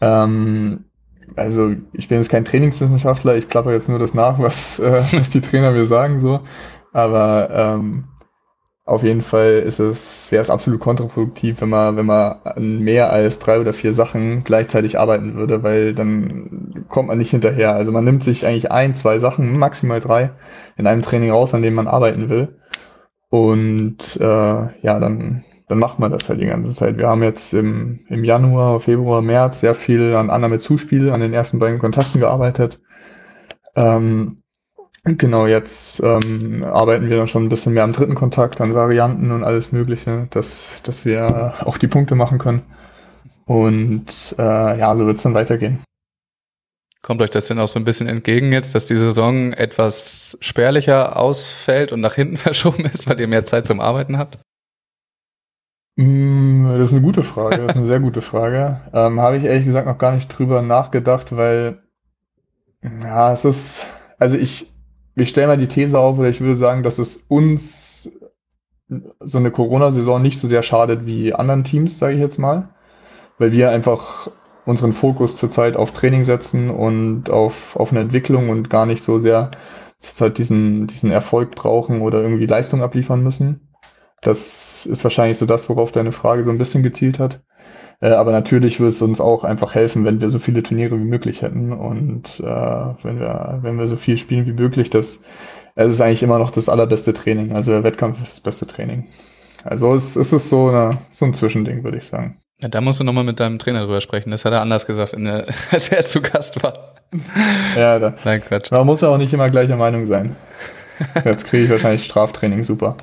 ähm, 0.00 0.86
also 1.36 1.70
ich 1.92 2.08
bin 2.08 2.18
jetzt 2.18 2.30
kein 2.30 2.44
Trainingswissenschaftler, 2.44 3.36
ich 3.36 3.48
klappe 3.48 3.72
jetzt 3.72 3.88
nur 3.88 4.00
das 4.00 4.14
nach, 4.14 4.40
was, 4.40 4.80
äh, 4.80 5.02
was 5.12 5.30
die 5.30 5.40
Trainer 5.40 5.70
mir 5.70 5.86
sagen 5.86 6.18
so. 6.18 6.40
Aber 6.92 7.48
ähm, 7.50 8.04
auf 8.84 9.02
jeden 9.04 9.22
Fall 9.22 9.62
ist 9.64 9.78
es, 9.78 10.32
wäre 10.32 10.42
es 10.42 10.50
absolut 10.50 10.80
kontraproduktiv, 10.80 11.60
wenn 11.60 11.68
man, 11.68 11.96
wenn 11.96 12.06
man 12.06 12.40
an 12.44 12.80
mehr 12.80 13.10
als 13.10 13.38
drei 13.38 13.60
oder 13.60 13.72
vier 13.72 13.92
Sachen 13.92 14.42
gleichzeitig 14.44 14.98
arbeiten 14.98 15.36
würde, 15.36 15.62
weil 15.62 15.94
dann 15.94 16.84
kommt 16.88 17.08
man 17.08 17.18
nicht 17.18 17.30
hinterher. 17.30 17.74
Also 17.74 17.92
man 17.92 18.04
nimmt 18.04 18.24
sich 18.24 18.46
eigentlich 18.46 18.72
ein, 18.72 18.94
zwei 18.94 19.18
Sachen, 19.18 19.58
maximal 19.58 20.00
drei, 20.00 20.32
in 20.76 20.86
einem 20.86 21.02
Training 21.02 21.30
raus, 21.30 21.54
an 21.54 21.62
dem 21.62 21.74
man 21.74 21.86
arbeiten 21.86 22.28
will. 22.28 22.58
Und 23.30 24.16
äh, 24.20 24.24
ja, 24.24 24.98
dann 25.00 25.44
dann 25.72 25.78
macht 25.78 25.98
man 25.98 26.12
das 26.12 26.28
halt 26.28 26.38
die 26.38 26.46
ganze 26.46 26.74
Zeit. 26.74 26.98
Wir 26.98 27.08
haben 27.08 27.22
jetzt 27.22 27.54
im, 27.54 28.00
im 28.08 28.24
Januar, 28.24 28.80
Februar, 28.80 29.22
März 29.22 29.60
sehr 29.60 29.74
viel 29.74 30.14
an 30.16 30.28
Annahme 30.28 30.58
Zuspiel, 30.58 31.10
an 31.10 31.20
den 31.20 31.32
ersten 31.32 31.58
beiden 31.58 31.78
Kontakten 31.78 32.20
gearbeitet. 32.20 32.78
Ähm, 33.74 34.41
genau, 35.04 35.46
jetzt 35.46 36.00
ähm, 36.02 36.64
arbeiten 36.64 37.08
wir 37.08 37.16
dann 37.16 37.28
schon 37.28 37.44
ein 37.44 37.48
bisschen 37.48 37.74
mehr 37.74 37.84
am 37.84 37.92
dritten 37.92 38.14
Kontakt, 38.14 38.60
an 38.60 38.74
Varianten 38.74 39.30
und 39.30 39.44
alles 39.44 39.72
Mögliche, 39.72 40.28
dass, 40.30 40.80
dass 40.84 41.04
wir 41.04 41.54
auch 41.66 41.78
die 41.78 41.88
Punkte 41.88 42.14
machen 42.14 42.38
können. 42.38 42.62
Und 43.46 44.34
äh, 44.38 44.78
ja, 44.78 44.94
so 44.96 45.06
wird 45.06 45.16
es 45.16 45.22
dann 45.22 45.34
weitergehen. 45.34 45.82
Kommt 47.02 47.20
euch 47.20 47.30
das 47.30 47.46
denn 47.46 47.58
auch 47.58 47.66
so 47.66 47.80
ein 47.80 47.84
bisschen 47.84 48.06
entgegen 48.06 48.52
jetzt, 48.52 48.76
dass 48.76 48.86
die 48.86 48.96
Saison 48.96 49.52
etwas 49.52 50.38
spärlicher 50.40 51.16
ausfällt 51.16 51.90
und 51.90 52.00
nach 52.00 52.14
hinten 52.14 52.36
verschoben 52.38 52.84
ist, 52.84 53.08
weil 53.08 53.18
ihr 53.18 53.26
mehr 53.26 53.44
Zeit 53.44 53.66
zum 53.66 53.80
Arbeiten 53.80 54.18
habt? 54.18 54.38
Mm, 55.96 56.64
das 56.78 56.88
ist 56.88 56.94
eine 56.94 57.02
gute 57.02 57.24
Frage, 57.24 57.58
das 57.58 57.72
ist 57.72 57.76
eine 57.76 57.86
sehr 57.86 58.00
gute 58.00 58.22
Frage. 58.22 58.80
Ähm, 58.92 59.20
Habe 59.20 59.36
ich 59.36 59.44
ehrlich 59.44 59.64
gesagt 59.64 59.86
noch 59.86 59.98
gar 59.98 60.14
nicht 60.14 60.28
drüber 60.28 60.62
nachgedacht, 60.62 61.36
weil 61.36 61.82
ja, 63.02 63.32
es 63.32 63.44
ist, 63.44 63.86
also 64.18 64.36
ich, 64.36 64.71
ich 65.14 65.28
stelle 65.28 65.48
mal 65.48 65.58
die 65.58 65.68
These 65.68 65.98
auf, 65.98 66.18
oder 66.18 66.28
ich 66.28 66.40
würde 66.40 66.56
sagen, 66.56 66.82
dass 66.82 66.98
es 66.98 67.16
uns 67.28 68.10
so 69.20 69.38
eine 69.38 69.50
Corona-Saison 69.50 70.20
nicht 70.20 70.38
so 70.38 70.48
sehr 70.48 70.62
schadet 70.62 71.06
wie 71.06 71.32
anderen 71.32 71.64
Teams, 71.64 71.98
sage 71.98 72.14
ich 72.14 72.20
jetzt 72.20 72.38
mal, 72.38 72.70
weil 73.38 73.52
wir 73.52 73.70
einfach 73.70 74.30
unseren 74.64 74.92
Fokus 74.92 75.36
zurzeit 75.36 75.76
auf 75.76 75.92
Training 75.92 76.24
setzen 76.24 76.70
und 76.70 77.30
auf, 77.30 77.76
auf 77.76 77.90
eine 77.90 78.00
Entwicklung 78.00 78.48
und 78.48 78.70
gar 78.70 78.86
nicht 78.86 79.02
so 79.02 79.18
sehr 79.18 79.50
zurzeit 79.98 80.38
diesen, 80.38 80.86
diesen 80.86 81.10
Erfolg 81.10 81.54
brauchen 81.54 82.00
oder 82.00 82.22
irgendwie 82.22 82.46
Leistung 82.46 82.82
abliefern 82.82 83.22
müssen. 83.22 83.68
Das 84.20 84.86
ist 84.86 85.04
wahrscheinlich 85.04 85.38
so 85.38 85.46
das, 85.46 85.68
worauf 85.68 85.90
deine 85.90 86.12
Frage 86.12 86.44
so 86.44 86.50
ein 86.50 86.58
bisschen 86.58 86.82
gezielt 86.82 87.18
hat. 87.18 87.40
Äh, 88.02 88.10
aber 88.10 88.32
natürlich 88.32 88.80
würde 88.80 88.90
es 88.90 89.00
uns 89.00 89.20
auch 89.20 89.44
einfach 89.44 89.74
helfen, 89.74 90.04
wenn 90.04 90.20
wir 90.20 90.28
so 90.28 90.40
viele 90.40 90.62
Turniere 90.62 90.98
wie 90.98 91.04
möglich 91.04 91.40
hätten 91.40 91.72
und 91.72 92.40
äh, 92.40 92.44
wenn 92.44 93.20
wir, 93.20 93.60
wenn 93.62 93.78
wir 93.78 93.86
so 93.86 93.96
viel 93.96 94.18
spielen 94.18 94.44
wie 94.46 94.52
möglich. 94.52 94.90
Das, 94.90 95.22
es 95.76 95.90
ist 95.90 96.00
eigentlich 96.00 96.24
immer 96.24 96.38
noch 96.38 96.50
das 96.50 96.68
allerbeste 96.68 97.14
Training. 97.14 97.52
Also 97.52 97.70
der 97.70 97.84
Wettkampf 97.84 98.20
ist 98.22 98.32
das 98.32 98.40
beste 98.40 98.66
Training. 98.66 99.06
Also 99.64 99.94
es, 99.94 100.16
es 100.16 100.32
ist 100.32 100.50
so, 100.50 100.68
eine, 100.68 100.90
so 101.10 101.24
ein 101.24 101.32
Zwischending, 101.32 101.84
würde 101.84 101.98
ich 101.98 102.08
sagen. 102.08 102.38
Ja, 102.60 102.68
da 102.68 102.80
musst 102.80 102.98
du 102.98 103.04
nochmal 103.04 103.24
mit 103.24 103.38
deinem 103.38 103.60
Trainer 103.60 103.84
drüber 103.84 104.00
sprechen. 104.00 104.32
Das 104.32 104.44
hat 104.44 104.52
er 104.52 104.60
anders 104.60 104.86
gesagt, 104.86 105.12
der, 105.12 105.46
als 105.70 105.88
er 105.90 106.04
zu 106.04 106.20
Gast 106.20 106.60
war. 106.62 106.94
Ja, 107.76 108.00
da. 108.00 108.14
Nein, 108.24 108.42
Quatsch. 108.42 108.72
Man 108.72 108.84
muss 108.84 109.00
ja 109.02 109.08
auch 109.08 109.18
nicht 109.18 109.32
immer 109.32 109.48
gleicher 109.48 109.76
Meinung 109.76 110.06
sein. 110.06 110.34
Jetzt 111.24 111.46
kriege 111.46 111.64
ich 111.64 111.70
wahrscheinlich 111.70 112.04
Straftraining, 112.04 112.64
super. 112.64 112.96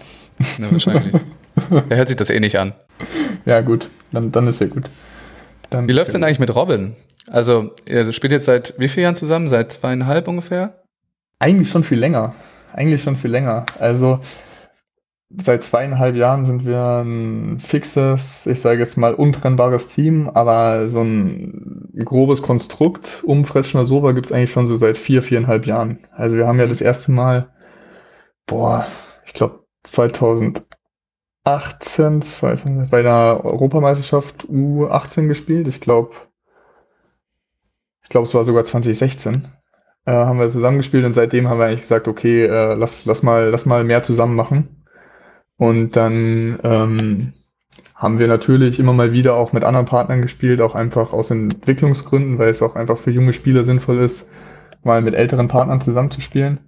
Ja, 0.57 0.71
wahrscheinlich. 0.71 1.15
er 1.89 1.97
hört 1.97 2.09
sich 2.09 2.17
das 2.17 2.29
eh 2.29 2.39
nicht 2.41 2.59
an. 2.59 2.73
Ja, 3.49 3.61
gut. 3.61 3.89
Dann, 4.11 4.31
dann 4.31 4.47
ist 4.47 4.61
ja 4.61 4.67
gut. 4.67 4.89
Dann 5.69 5.87
wie 5.87 5.91
läuft's 5.91 6.13
denn 6.13 6.23
eigentlich 6.23 6.39
mit 6.39 6.53
Robin? 6.55 6.95
Also, 7.27 7.71
ihr 7.85 8.11
spielt 8.13 8.31
jetzt 8.31 8.45
seit 8.45 8.75
wie 8.77 8.87
vielen 8.87 9.03
Jahren 9.03 9.15
zusammen? 9.15 9.49
Seit 9.49 9.71
zweieinhalb 9.71 10.27
ungefähr? 10.27 10.83
Eigentlich 11.39 11.69
schon 11.69 11.83
viel 11.83 11.99
länger. 11.99 12.35
Eigentlich 12.73 13.01
schon 13.01 13.15
viel 13.15 13.31
länger. 13.31 13.65
Also, 13.79 14.19
seit 15.37 15.63
zweieinhalb 15.63 16.15
Jahren 16.15 16.43
sind 16.43 16.65
wir 16.65 17.03
ein 17.03 17.59
fixes, 17.59 18.45
ich 18.47 18.61
sage 18.61 18.79
jetzt 18.79 18.97
mal 18.97 19.13
untrennbares 19.13 19.89
Team, 19.89 20.29
aber 20.29 20.89
so 20.89 21.01
ein 21.01 21.89
grobes 22.03 22.41
Konstrukt 22.41 23.23
um 23.23 23.45
Fretschner 23.45 23.85
Sova 23.85 24.11
gibt 24.13 24.27
es 24.27 24.31
eigentlich 24.31 24.51
schon 24.51 24.67
so 24.67 24.75
seit 24.75 24.97
vier, 24.97 25.21
viereinhalb 25.21 25.65
Jahren. 25.65 25.99
Also 26.11 26.35
wir 26.35 26.47
haben 26.47 26.59
ja 26.59 26.67
das 26.67 26.81
erste 26.81 27.11
Mal, 27.11 27.49
boah, 28.47 28.87
ich 29.25 29.33
glaube 29.33 29.65
2018 31.57 32.89
bei 32.89 33.01
der 33.01 33.41
Europameisterschaft 33.43 34.45
U18 34.45 35.27
gespielt. 35.27 35.67
Ich 35.67 35.79
glaube, 35.81 36.11
ich 38.03 38.09
glaube 38.09 38.27
es 38.27 38.33
war 38.33 38.43
sogar 38.43 38.63
2016 38.65 39.47
äh, 40.09 40.11
haben 40.11 40.39
wir 40.39 40.49
zusammengespielt 40.49 41.05
und 41.05 41.13
seitdem 41.13 41.47
haben 41.47 41.59
wir 41.59 41.65
eigentlich 41.67 41.81
gesagt, 41.81 42.07
okay, 42.07 42.45
äh, 42.45 42.73
lass, 42.73 43.05
lass 43.05 43.21
mal, 43.23 43.49
lass 43.49 43.65
mal 43.65 43.83
mehr 43.83 44.01
zusammen 44.03 44.35
machen. 44.35 44.85
Und 45.57 45.95
dann 45.95 46.59
ähm, 46.63 47.33
haben 47.93 48.17
wir 48.17 48.27
natürlich 48.27 48.79
immer 48.79 48.93
mal 48.93 49.11
wieder 49.13 49.35
auch 49.35 49.53
mit 49.53 49.63
anderen 49.63 49.85
Partnern 49.85 50.21
gespielt, 50.21 50.61
auch 50.61 50.73
einfach 50.73 51.13
aus 51.13 51.29
Entwicklungsgründen, 51.31 52.39
weil 52.39 52.49
es 52.49 52.61
auch 52.61 52.75
einfach 52.75 52.97
für 52.97 53.11
junge 53.11 53.33
Spieler 53.33 53.63
sinnvoll 53.63 53.99
ist, 53.99 54.29
mal 54.83 55.01
mit 55.01 55.13
älteren 55.13 55.47
Partnern 55.47 55.81
zusammenzuspielen. 55.81 56.59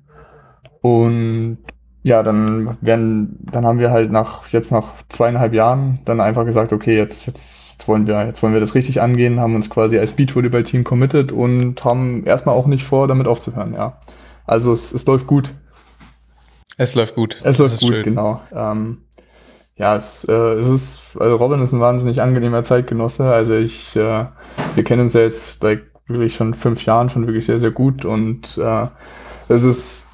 Und 0.82 1.60
ja, 2.04 2.24
dann 2.24 2.78
werden, 2.82 3.38
dann 3.52 3.66
haben 3.66 3.80
wir 3.80 3.92
halt 3.92 4.12
nach, 4.12 4.48
jetzt 4.48 4.72
nach 4.72 4.96
zweieinhalb 5.10 5.54
Jahren 5.54 6.00
dann 6.06 6.20
einfach 6.20 6.46
gesagt, 6.46 6.74
okay, 6.74 6.98
jetzt, 6.98 7.28
jetzt, 7.28 7.74
jetzt 7.74 7.88
wollen 7.88 8.08
wir, 8.08 8.26
jetzt 8.26 8.42
wollen 8.42 8.54
wir 8.54 8.60
das 8.60 8.74
richtig 8.74 9.02
angehen, 9.02 9.40
haben 9.40 9.56
uns 9.56 9.70
quasi 9.70 10.00
als 10.00 10.14
Beachvolleyball-Team 10.14 10.84
committed 10.84 11.32
und 11.32 11.84
haben 11.86 12.26
erstmal 12.26 12.56
auch 12.56 12.68
nicht 12.68 12.84
vor, 12.84 13.08
damit 13.08 13.28
aufzuhören, 13.28 13.74
ja. 13.74 13.98
Also 14.46 14.74
es, 14.74 14.92
es 14.92 15.06
läuft 15.06 15.28
gut. 15.28 15.54
Es 16.78 16.96
läuft 16.96 17.16
gut. 17.16 17.38
Es 17.44 17.60
läuft 17.60 17.80
gut, 17.80 17.94
schön. 17.94 18.04
genau. 18.04 18.42
Ähm, 18.54 18.98
ja, 19.76 19.96
es, 19.96 20.24
äh, 20.26 20.34
es 20.34 20.68
ist, 20.68 21.02
also 21.20 21.36
Robin 21.36 21.62
ist 21.62 21.72
ein 21.72 21.80
wahnsinnig 21.80 22.22
angenehmer 22.22 22.64
Zeitgenosse. 22.64 23.32
Also 23.32 23.54
ich, 23.54 23.96
äh, 23.96 24.26
wir 24.76 24.84
kennen 24.84 25.04
uns 25.04 25.14
ja 25.14 25.22
jetzt 25.22 25.62
like, 25.62 25.92
wirklich 26.08 26.36
schon 26.36 26.54
fünf 26.54 26.86
Jahren 26.86 27.10
schon 27.10 27.28
wirklich 27.28 27.46
sehr, 27.46 27.60
sehr 27.60 27.72
gut 27.72 28.06
und 28.06 28.58
äh, 28.58 28.88
es 29.48 29.64
ist, 29.64 30.08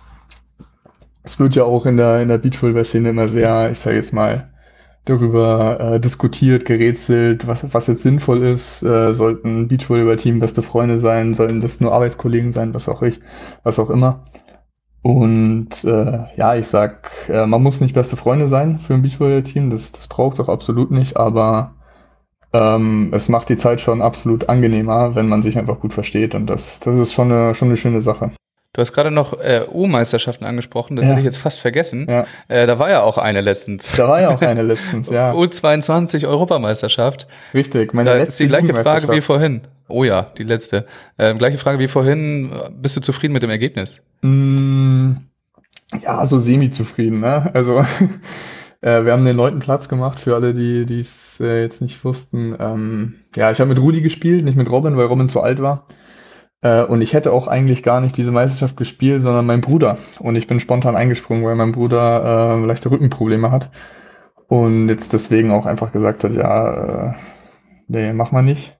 es 1.27 1.39
wird 1.39 1.55
ja 1.55 1.65
auch 1.65 1.85
in 1.85 1.97
der, 1.97 2.21
in 2.21 2.29
der 2.29 2.37
Beachvolleyball-Szene 2.37 3.09
immer 3.09 3.27
sehr, 3.27 3.69
ich 3.69 3.79
sage 3.79 3.97
jetzt 3.97 4.13
mal, 4.13 4.49
darüber 5.03 5.77
äh, 5.79 5.99
diskutiert, 5.99 6.63
gerätselt, 6.63 7.47
was, 7.47 7.65
was 7.73 7.87
jetzt 7.87 8.01
sinnvoll 8.01 8.43
ist. 8.43 8.81
Äh, 8.81 9.13
sollten 9.13 9.67
Beachvolleyball-Team 9.67 10.39
beste 10.39 10.61
Freunde 10.61 10.99
sein, 10.99 11.33
sollten 11.33 11.59
das 11.59 11.81
nur 11.81 11.91
Arbeitskollegen 11.93 12.53
sein, 12.53 12.73
was 12.73 12.87
auch 12.87 13.01
ich, 13.01 13.19
was 13.63 13.77
auch 13.77 13.89
immer. 13.89 14.23
Und 15.01 15.83
äh, 15.83 16.19
ja, 16.37 16.55
ich 16.55 16.67
sag, 16.67 17.11
äh, 17.27 17.45
man 17.45 17.61
muss 17.61 17.81
nicht 17.81 17.93
beste 17.93 18.15
Freunde 18.15 18.47
sein 18.47 18.79
für 18.79 18.93
ein 18.93 19.01
Beachvolleyball-Team, 19.01 19.69
das, 19.69 19.91
das 19.91 20.07
braucht 20.07 20.35
es 20.35 20.39
auch 20.39 20.49
absolut 20.49 20.91
nicht, 20.91 21.17
aber 21.17 21.75
ähm, 22.53 23.09
es 23.11 23.27
macht 23.27 23.49
die 23.49 23.57
Zeit 23.57 23.81
schon 23.81 24.01
absolut 24.01 24.47
angenehmer, 24.47 25.15
wenn 25.15 25.27
man 25.27 25.41
sich 25.41 25.57
einfach 25.57 25.81
gut 25.81 25.93
versteht 25.93 26.35
und 26.35 26.47
das, 26.47 26.79
das 26.79 26.97
ist 26.97 27.13
schon 27.13 27.33
eine, 27.33 27.53
schon 27.53 27.67
eine 27.67 27.77
schöne 27.77 28.01
Sache. 28.01 28.31
Du 28.77 28.81
hast 28.81 28.93
gerade 28.93 29.09
noch 29.09 29.33
äh, 29.33 29.65
U-Meisterschaften 29.73 30.45
angesprochen, 30.45 30.97
das 30.97 31.03
ja. 31.03 31.09
hätte 31.09 31.21
ich 31.21 31.25
jetzt 31.25 31.37
fast 31.37 31.59
vergessen. 31.59 32.05
Ja. 32.07 32.27
Äh, 32.47 32.67
da 32.67 32.77
war 32.77 32.91
ja 32.91 33.01
auch 33.01 33.17
eine 33.17 33.41
letztens. 33.41 33.93
Da 33.93 34.07
war 34.07 34.21
ja 34.21 34.29
auch 34.29 34.39
eine 34.39 34.61
letztens, 34.61 35.09
ja. 35.09 35.31
U22 35.33 36.27
Europameisterschaft. 36.27 37.25
Richtig, 37.55 37.95
meine 37.95 38.11
da 38.11 38.15
letzte 38.17 38.29
ist 38.29 38.39
die 38.39 38.47
gleiche 38.49 38.75
Frage 38.75 39.09
wie 39.09 39.21
vorhin. 39.21 39.61
Oh 39.87 40.03
ja, 40.03 40.27
die 40.37 40.43
letzte. 40.43 40.85
Äh, 41.17 41.33
gleiche 41.33 41.57
Frage 41.57 41.79
wie 41.79 41.87
vorhin. 41.87 42.51
Bist 42.79 42.95
du 42.95 43.01
zufrieden 43.01 43.33
mit 43.33 43.41
dem 43.41 43.49
Ergebnis? 43.49 44.03
Mm, 44.21 45.13
ja, 46.03 46.23
so 46.27 46.37
semi-zufrieden. 46.37 47.21
Ne? 47.21 47.49
Also 47.55 47.79
äh, 48.81 49.05
wir 49.05 49.11
haben 49.11 49.25
den 49.25 49.37
neunten 49.37 49.59
Platz 49.59 49.89
gemacht 49.89 50.19
für 50.19 50.35
alle, 50.35 50.53
die 50.53 50.99
es 50.99 51.39
äh, 51.39 51.63
jetzt 51.63 51.81
nicht 51.81 52.05
wussten. 52.05 52.55
Ähm, 52.59 53.15
ja, 53.35 53.49
ich 53.49 53.59
habe 53.59 53.69
mit 53.69 53.79
Rudi 53.79 54.01
gespielt, 54.01 54.45
nicht 54.45 54.55
mit 54.55 54.69
Robin, 54.69 54.97
weil 54.97 55.07
Robin 55.07 55.29
zu 55.29 55.41
alt 55.41 55.63
war. 55.63 55.87
Äh, 56.61 56.83
und 56.83 57.01
ich 57.01 57.13
hätte 57.13 57.31
auch 57.31 57.47
eigentlich 57.47 57.83
gar 57.83 58.01
nicht 58.01 58.17
diese 58.17 58.31
Meisterschaft 58.31 58.77
gespielt, 58.77 59.21
sondern 59.21 59.45
mein 59.45 59.61
Bruder. 59.61 59.97
Und 60.19 60.35
ich 60.35 60.47
bin 60.47 60.59
spontan 60.59 60.95
eingesprungen, 60.95 61.45
weil 61.45 61.55
mein 61.55 61.71
Bruder 61.71 62.57
äh, 62.59 62.65
leichte 62.65 62.91
Rückenprobleme 62.91 63.51
hat. 63.51 63.71
Und 64.47 64.89
jetzt 64.89 65.13
deswegen 65.13 65.51
auch 65.51 65.65
einfach 65.65 65.91
gesagt 65.91 66.23
hat, 66.23 66.33
ja, 66.33 67.09
äh, 67.11 67.13
nee, 67.87 68.13
mach 68.13 68.31
mal 68.31 68.43
nicht. 68.43 68.77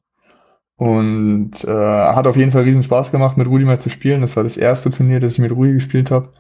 Und 0.78 1.63
äh, 1.66 1.68
hat 1.68 2.28
auf 2.28 2.38
jeden 2.38 2.52
Fall 2.52 2.63
riesen 2.63 2.84
Spaß 2.84 3.12
gemacht, 3.12 3.38
mit 3.38 3.48
Rudi 3.48 3.66
mal 3.66 3.80
zu 3.80 3.90
spielen. 3.90 4.22
Das 4.22 4.36
war 4.36 4.44
das 4.44 4.58
erste 4.58 4.92
Turnier, 4.92 5.20
das 5.20 5.34
ich 5.34 5.40
mit 5.40 5.52
Rudi 5.52 5.74
gespielt 5.74 6.12
habe. 6.12 6.34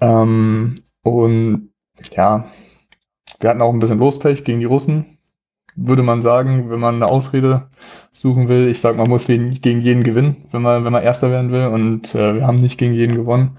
Ähm, 0.00 0.76
und 1.02 1.70
ja, 2.12 2.48
wir 3.40 3.50
hatten 3.50 3.62
auch 3.62 3.72
ein 3.72 3.80
bisschen 3.80 3.98
Lospech 3.98 4.44
gegen 4.44 4.60
die 4.60 4.66
Russen, 4.66 5.17
würde 5.76 6.02
man 6.02 6.22
sagen, 6.22 6.70
wenn 6.70 6.80
man 6.80 6.96
eine 6.96 7.06
Ausrede 7.06 7.68
suchen 8.12 8.48
will. 8.48 8.68
Ich 8.68 8.80
sag, 8.80 8.96
man 8.96 9.08
muss 9.08 9.26
gegen, 9.26 9.52
jeden 9.52 10.04
gewinnen, 10.04 10.48
wenn 10.50 10.62
man, 10.62 10.84
wenn 10.84 10.92
man 10.92 11.02
Erster 11.02 11.30
werden 11.30 11.52
will. 11.52 11.66
Und 11.66 12.14
äh, 12.14 12.36
wir 12.36 12.46
haben 12.46 12.60
nicht 12.60 12.78
gegen 12.78 12.94
jeden 12.94 13.16
gewonnen. 13.16 13.58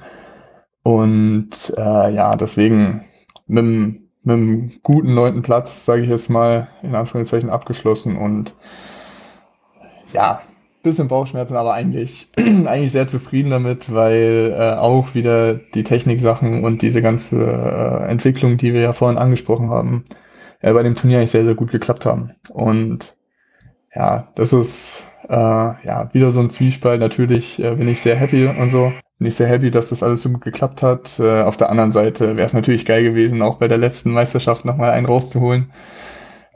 Und 0.84 1.74
äh, 1.78 2.13
ja, 2.13 2.36
deswegen 2.36 3.06
mit, 3.48 3.65
mit 3.65 4.02
einem 4.24 4.72
guten 4.84 5.13
neunten 5.13 5.41
Platz, 5.41 5.86
sage 5.86 6.04
ich 6.04 6.10
jetzt 6.10 6.30
mal, 6.30 6.67
in 6.84 6.95
Anführungszeichen 6.95 7.50
abgeschlossen 7.50 8.17
und 8.17 8.54
ja, 10.12 10.41
bisschen 10.84 11.08
Bauchschmerzen, 11.08 11.56
aber 11.56 11.74
eigentlich, 11.74 12.30
eigentlich 12.38 12.91
sehr 12.91 13.08
zufrieden 13.08 13.52
damit, 13.52 13.93
weil 13.93 14.56
äh, 14.58 14.76
auch 14.78 15.13
wieder 15.13 15.56
die 15.56 15.84
Techniksachen 15.84 16.63
und 16.63 16.82
diese 16.82 17.02
ganze 17.02 17.43
äh, 17.45 18.10
Entwicklung, 18.10 18.58
die 18.58 18.74
wir 18.74 18.82
ja 18.82 18.93
vorhin 18.93 19.17
angesprochen 19.17 19.69
haben, 19.69 20.06
äh, 20.62 20.74
bei 20.74 20.84
dem 20.84 20.95
Turnier 20.95 21.19
eigentlich 21.19 21.32
sehr, 21.32 21.45
sehr 21.45 21.56
gut 21.56 21.72
geklappt 21.72 22.06
haben. 22.06 22.32
Und 22.50 23.15
ja, 23.95 24.28
das 24.36 24.54
ist 24.54 25.04
äh, 25.28 25.34
ja 25.34 26.10
wieder 26.13 26.32
so 26.32 26.39
ein 26.39 26.50
Zwiespalt. 26.50 27.00
Natürlich 27.00 27.62
äh, 27.63 27.76
bin 27.76 27.88
ich 27.88 28.02
sehr 28.02 28.15
happy 28.15 28.48
und 28.48 28.69
so. 28.69 28.91
Bin 29.17 29.28
ich 29.28 29.36
sehr 29.36 29.48
happy, 29.48 29.72
dass 29.72 29.89
das 29.89 30.04
alles 30.04 30.22
so 30.22 30.30
gut 30.30 30.41
geklappt 30.41 30.82
hat. 30.82 31.19
Äh, 31.19 31.41
auf 31.41 31.58
der 31.58 31.69
anderen 31.69 31.91
Seite 31.91 32.38
wäre 32.38 32.48
es 32.48 32.54
natürlich 32.54 32.86
geil 32.86 33.04
gewesen, 33.04 33.41
auch 33.41 33.58
bei 33.58 33.67
der 33.67 33.78
letzten 33.78 34.12
Meisterschaft 34.12 34.65
nochmal 34.65 34.91
einen 34.91 35.06
rauszuholen. 35.06 35.72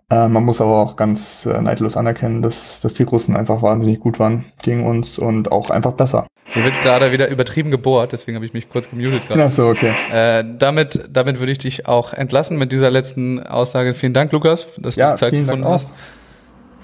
Äh, 0.09 0.27
man 0.29 0.43
muss 0.43 0.61
aber 0.61 0.77
auch 0.77 0.95
ganz 0.95 1.45
äh, 1.45 1.61
neidlos 1.61 1.97
anerkennen, 1.97 2.41
dass, 2.41 2.81
dass 2.81 2.93
die 2.93 3.03
Russen 3.03 3.35
einfach 3.35 3.61
wahnsinnig 3.61 3.99
gut 3.99 4.19
waren 4.19 4.45
gegen 4.61 4.85
uns 4.85 5.17
und 5.17 5.51
auch 5.51 5.69
einfach 5.69 5.93
besser. 5.93 6.27
Hier 6.53 6.63
wird 6.63 6.81
gerade 6.81 7.11
wieder 7.11 7.29
übertrieben 7.29 7.71
gebohrt, 7.71 8.11
deswegen 8.11 8.35
habe 8.35 8.45
ich 8.45 8.53
mich 8.53 8.69
kurz 8.69 8.89
gemutet 8.89 9.27
gerade. 9.27 9.45
Ach 9.45 9.51
so, 9.51 9.67
okay. 9.67 9.91
Äh, 10.13 10.43
damit, 10.57 11.09
damit 11.11 11.39
würde 11.39 11.51
ich 11.51 11.57
dich 11.57 11.87
auch 11.87 12.13
entlassen 12.13 12.57
mit 12.57 12.71
dieser 12.71 12.91
letzten 12.91 13.41
Aussage. 13.41 13.93
Vielen 13.93 14.13
Dank, 14.13 14.31
Lukas, 14.31 14.67
dass 14.77 14.95
Ja, 14.95 15.11
du 15.11 15.17
Zeit 15.17 15.33
gefunden 15.33 15.65
hast. 15.65 15.93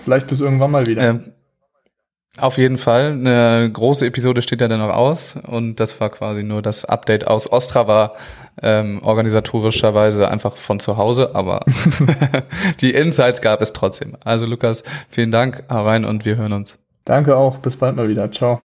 Vielleicht 0.04 0.28
bis 0.28 0.42
irgendwann 0.42 0.72
mal 0.72 0.88
wieder. 0.88 1.02
Ähm, 1.04 1.34
auf 2.38 2.58
jeden 2.58 2.78
Fall. 2.78 3.12
Eine 3.12 3.70
große 3.72 4.06
Episode 4.06 4.42
steht 4.42 4.62
ja 4.62 4.68
dann 4.68 4.80
noch 4.80 4.94
aus 4.94 5.36
und 5.48 5.80
das 5.80 6.00
war 6.00 6.10
quasi 6.10 6.42
nur 6.42 6.62
das 6.62 6.86
Update 6.86 7.28
aus 7.28 7.52
Ostrava, 7.52 8.14
ähm, 8.62 9.02
organisatorischerweise 9.04 10.30
einfach 10.30 10.56
von 10.58 10.80
zu 10.80 10.98
Hause, 10.98 11.32
aber 11.36 11.66
die 12.82 12.94
Insights 12.94 13.42
gab 13.42 13.62
es 13.62 13.74
trotzdem. 13.74 14.16
Also 14.24 14.46
Lukas, 14.46 14.84
vielen 15.10 15.32
Dank, 15.32 15.64
hau 15.70 15.86
rein 15.86 16.06
und 16.06 16.26
wir 16.26 16.38
hören 16.38 16.54
uns. 16.54 16.80
Danke 17.06 17.36
auch. 17.36 17.58
Bis 17.58 17.76
bald 17.76 17.96
mal 17.96 18.08
wieder. 18.08 18.32
Ciao. 18.32 18.58